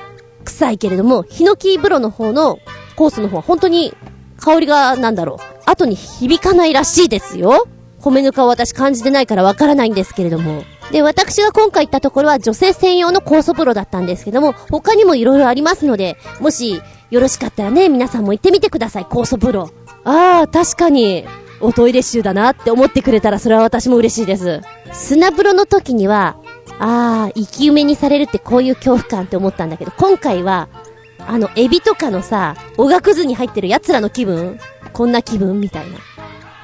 [0.44, 2.58] 臭いけれども、ヒノキ風呂の方の
[2.96, 3.94] 酵素の方は本当に
[4.38, 7.66] 香りが、なんだろう、後に響かないらしいですよ。
[8.00, 10.62] 米ぬかを私感じてないからわからないんですけれども。
[10.92, 16.80] で、私が今回行ったところは女性専用の酵素風呂だったんですけども、他にもいろいろありますので、もし
[17.10, 19.70] よろしかったらね、皆さんも行ってみてください、酵素風呂。
[20.04, 21.26] ああ、確かに、
[21.60, 24.60] おトイレ臭だなって思ってくれたらそれは私も嬉しいです。
[24.92, 26.36] 砂風呂の時には、
[26.78, 30.68] ああ、生き埋めにされるってこういう恐怖感って思ったんだけど、今回は、
[31.28, 34.58] あの、エビとかのさ、おがくずに入ってる奴らの気分？
[34.94, 35.98] こんな気分みたいな。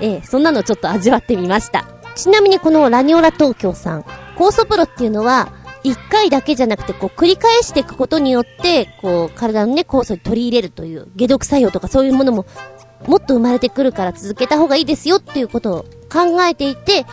[0.01, 1.85] ええ、そんなのちょっと味わってみました。
[2.17, 4.03] ちなみにこのラニオラ東京さん、
[4.37, 5.53] 酵素プロっていうのは、
[5.83, 12.47] 一回だけじゃなくて、こう、繰り返していくことによって、こう、体のね、酵素に取り入れるという、解毒作用とかそういうものも、
[13.07, 17.05] もっと生まれてくるから続けた方がいいですよっていうことを考えていて、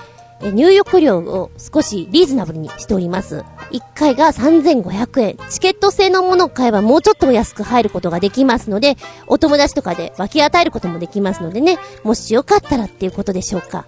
[0.44, 3.44] え入浴料を少しリーズナブルにしております。
[3.72, 5.38] 1回が3500円。
[5.50, 13.86] チケット制のものを買えばもうちょっとお安く入ることができますので、お友達とかで分け与えることもできますのでね、もしよかったらっていうことでしょうか。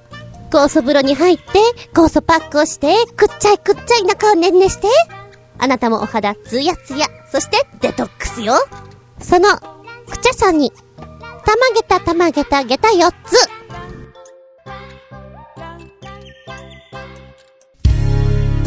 [0.51, 1.43] 酵素風呂に入って、
[1.93, 4.87] 酵素パックをして、くっちゃいくっちゃい中をねんねして、
[5.57, 8.53] あなたもお肌ツヤツヤ、そしてデトックスよ。
[9.19, 9.57] その、
[10.07, 10.71] くちゃさんに、
[11.45, 13.62] たまげたたまげたげた4つ。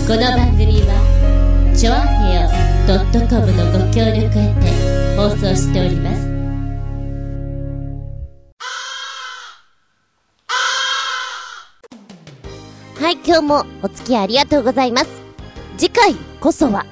[0.06, 6.28] この番組はチョアヘオ .com のご協力へて放送しております
[13.02, 15.08] はい、今日もお付き合いありがとうございます。
[15.76, 16.86] 次回こそは、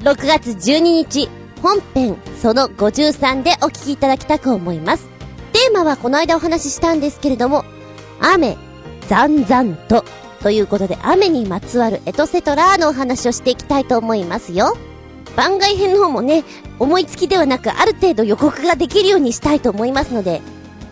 [0.00, 0.80] 6月12
[1.10, 1.30] 日、
[1.62, 5.08] 本編その53でお聞きいただきたく思います。
[5.54, 7.64] テーマはこの間お話ししたんですけれども、
[8.20, 8.58] 雨、
[9.08, 10.04] ざんざんと、
[10.42, 14.76] ということで雨にまつわるエトセトラーのお話をしていきたいと思いますよ。
[15.36, 16.44] 番外編の方もね、
[16.78, 20.40] 思いつきではなくある程度予告ができるようにしたいと思いますので、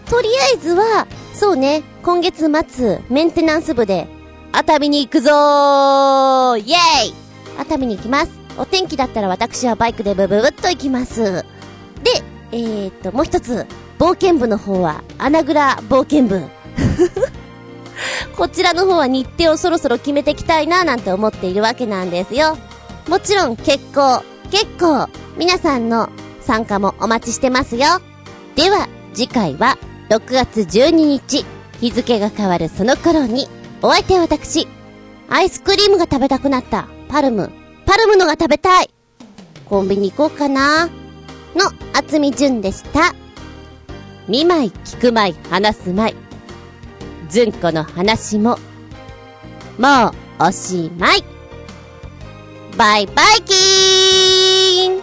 [0.07, 4.07] とりあえずは、そうね、今月末、メンテナンス部で、
[4.53, 7.15] 熱海に行くぞーイェーイ
[7.59, 8.31] 熱海に行きます。
[8.57, 11.23] お天気だったら私はバイクでブブブっと行きます。
[11.23, 11.45] で、
[12.53, 13.67] えーっと、もう一つ、
[13.99, 16.43] 冒険部の方は、穴倉冒険部。
[18.37, 22.57] こちらの方は日程をそろそろ決めていきたいななんて思っているわけなんですよ。
[23.09, 26.11] もちろん結構、結構、皆さんの
[26.41, 28.01] 参加もお待ちしてますよ。
[28.55, 29.79] では、次回は、
[30.11, 31.45] 6月12日、
[31.81, 33.49] 日付が変わるその頃に、
[33.83, 34.69] お相手は私、
[35.29, 37.51] アイスクリームが食べたくなった、パルム、
[37.87, 38.91] パルムのが食べたい
[39.69, 40.93] コンビニ行こうかなの、
[41.93, 43.15] 厚み純でした。
[44.27, 46.28] 見舞い、聞く舞い、話す舞い。
[47.29, 48.59] ずんこの話も、
[49.79, 51.25] もう、おしまい。
[52.77, 55.03] バイバイキーン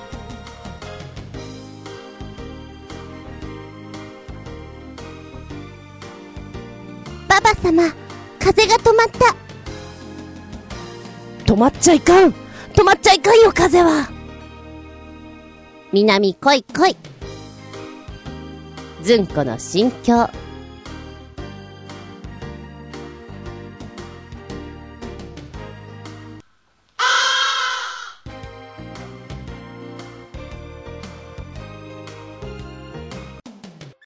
[7.27, 7.93] ババ様、
[8.39, 9.35] 風が止まった。
[11.45, 12.34] 止まっちゃいかん
[12.73, 14.10] 止まっちゃいかんよ、風は
[15.91, 16.97] 南来い来い。
[19.03, 20.44] ずんこの心境。